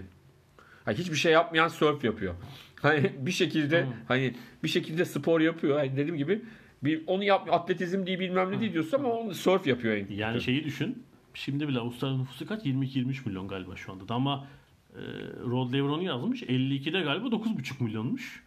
[0.85, 2.35] Hani hiçbir şey yapmayan surf yapıyor.
[2.83, 3.87] Hani bir şekilde Hı.
[4.09, 5.79] hani bir şekilde spor yapıyor.
[5.79, 6.43] Hani dediğim gibi
[6.83, 10.15] bir onu yap atletizm diye bilmem ne değil diyorsun ama onu surf yapıyor yani.
[10.15, 11.03] Yani şeyi düşün.
[11.35, 12.67] Şimdi bile Avustralya nüfusu kaç?
[12.67, 14.09] 22-23 milyon galiba şu anda.
[14.09, 14.15] da.
[14.15, 14.47] Ama
[14.95, 15.01] e,
[15.47, 16.43] Rod Laver onu yazmış.
[16.43, 18.43] 52'de galiba 9,5 milyonmuş.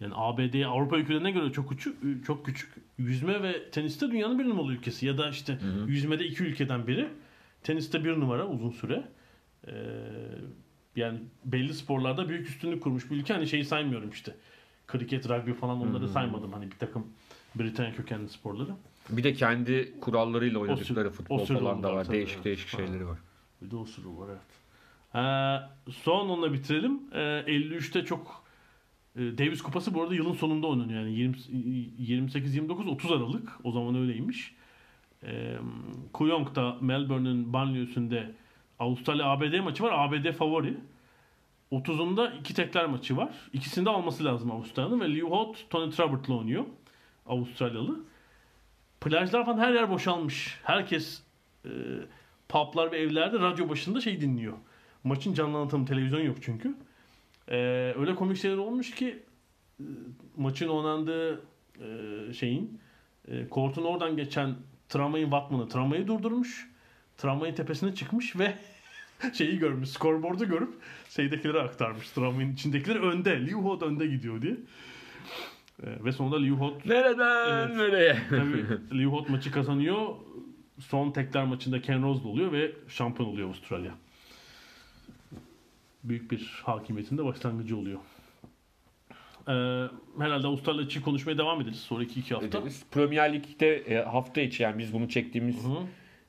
[0.00, 2.68] Yani ABD, Avrupa ülkelerine göre çok küçük, çok küçük.
[2.98, 5.06] Yüzme ve teniste dünyanın bir numaralı ülkesi.
[5.06, 7.08] Ya da işte yüzmede iki ülkeden biri.
[7.62, 9.04] Teniste bir numara uzun süre.
[9.66, 9.72] E,
[10.96, 13.34] yani belli sporlarda büyük üstünlük kurmuş bir ülke.
[13.34, 14.36] Hani şeyi saymıyorum işte.
[14.86, 16.52] Kriket, rugby falan onları saymadım.
[16.52, 17.06] Hani bir takım
[17.54, 18.70] Britanya kökenli sporları.
[19.10, 22.44] Bir de kendi kurallarıyla oynadıkları futbol o falan da var tabii, Değişik evet.
[22.44, 22.78] değişik Ha.
[22.78, 23.18] şeyleri var.
[23.62, 24.40] Bir de o sürü var evet.
[25.14, 27.00] Ee, son onunla bitirelim.
[27.12, 28.44] Ee, 53'te çok
[29.16, 31.00] e, Davis Kupası bu arada yılın sonunda oynanıyor.
[31.00, 33.58] Yani 20 28-29-30 Aralık.
[33.64, 34.54] O zaman öyleymiş.
[35.22, 35.56] Ee,
[36.12, 38.34] Kooyong'da Melbourne'ün banliyösünde
[38.80, 39.92] Avustralya ABD maçı var.
[39.94, 40.76] ABD favori.
[41.72, 43.34] 30'unda iki tekler maçı var.
[43.52, 46.64] İkisini de alması lazım Avustralya'nın ve Leo Holt Tony Trabbert'la oynuyor.
[47.26, 48.00] Avustralyalı.
[49.00, 50.60] Plajlar falan her yer boşalmış.
[50.62, 51.22] Herkes
[51.64, 51.70] e,
[52.48, 54.56] publar ve evlerde radyo başında şey dinliyor.
[55.04, 56.74] Maçın canlı anlatımı televizyon yok çünkü.
[57.48, 57.56] E,
[57.98, 59.22] öyle komik şeyler olmuş ki
[59.80, 59.84] e,
[60.36, 61.42] maçın oynandığı
[61.80, 62.80] e, şeyin
[63.28, 64.54] e, kortun oradan geçen
[64.88, 66.69] tramvayın Watman'ı tramvayı durdurmuş.
[67.20, 68.54] Tramvayın tepesine çıkmış ve
[69.32, 69.88] şeyi görmüş.
[69.88, 70.74] Scoreboard'u görüp
[71.08, 72.10] şeydekilere aktarmış.
[72.10, 73.46] Tramvayın içindekiler önde.
[73.46, 74.56] Liu Hot önde gidiyor diye.
[75.82, 77.76] E, ve sonunda Liu Hot Nereden Evet.
[77.76, 78.18] nereye?
[78.30, 78.64] Tabii
[78.98, 80.08] Liu Hot maçı kazanıyor.
[80.78, 83.92] Son tekler maçında Ken Rose oluyor ve şampiyon oluyor Avustralya.
[86.04, 87.98] büyük bir hakimiyetin de başlangıcı oluyor.
[89.48, 89.52] Ee,
[90.18, 92.58] herhalde Avustralya için konuşmaya devam ederiz sonraki iki hafta.
[92.58, 92.82] Ederiz.
[92.90, 95.68] Premier Lig'de e, hafta içi yani biz bunu çektiğimiz Hı.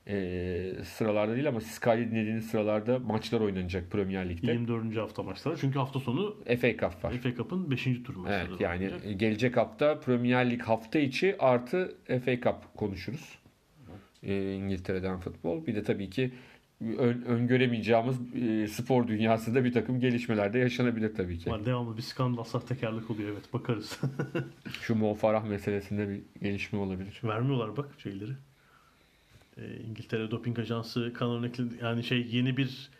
[0.06, 4.52] E, sıralarda değil ama siz kaydı dinlediğiniz sıralarda maçlar oynanacak Premier Lig'de.
[4.52, 4.96] 24.
[4.96, 5.56] hafta maçları.
[5.60, 7.12] Çünkü hafta sonu FA Cup var.
[7.12, 7.84] FA Cup'ın 5.
[7.84, 8.46] turu maçları.
[8.48, 9.20] Evet yani oynanacak.
[9.20, 13.38] gelecek hafta Premier Lig hafta içi artı FA Cup konuşuruz.
[14.22, 15.66] Ee, İngiltere'den futbol.
[15.66, 16.32] Bir de tabii ki
[16.80, 21.50] ön, öngöremeyeceğimiz e, spor dünyasında bir takım gelişmeler de yaşanabilir tabii ki.
[21.50, 24.00] Var, devamlı bir skandal sahtekarlık oluyor evet bakarız.
[24.82, 27.20] Şu Mo Farah meselesinde bir gelişme olabilir.
[27.24, 28.32] Vermiyorlar bak şeyleri.
[29.56, 31.52] Ee, İngiltere Doping Ajansı kanun.
[31.82, 32.90] Yani şey yeni bir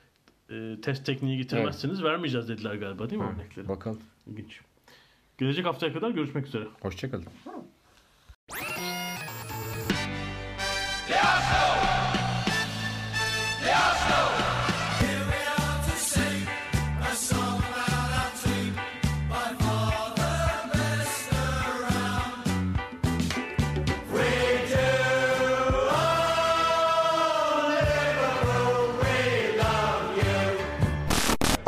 [0.51, 3.69] e, test tekniği getirmezseniz vermeyeceğiz dediler galiba değil mi örnekleri?
[3.69, 4.01] Bakalım.
[4.27, 4.61] İlginç.
[5.39, 6.65] Gelecek haftaya kadar görüşmek üzere.
[6.81, 7.27] Hoşçakalın.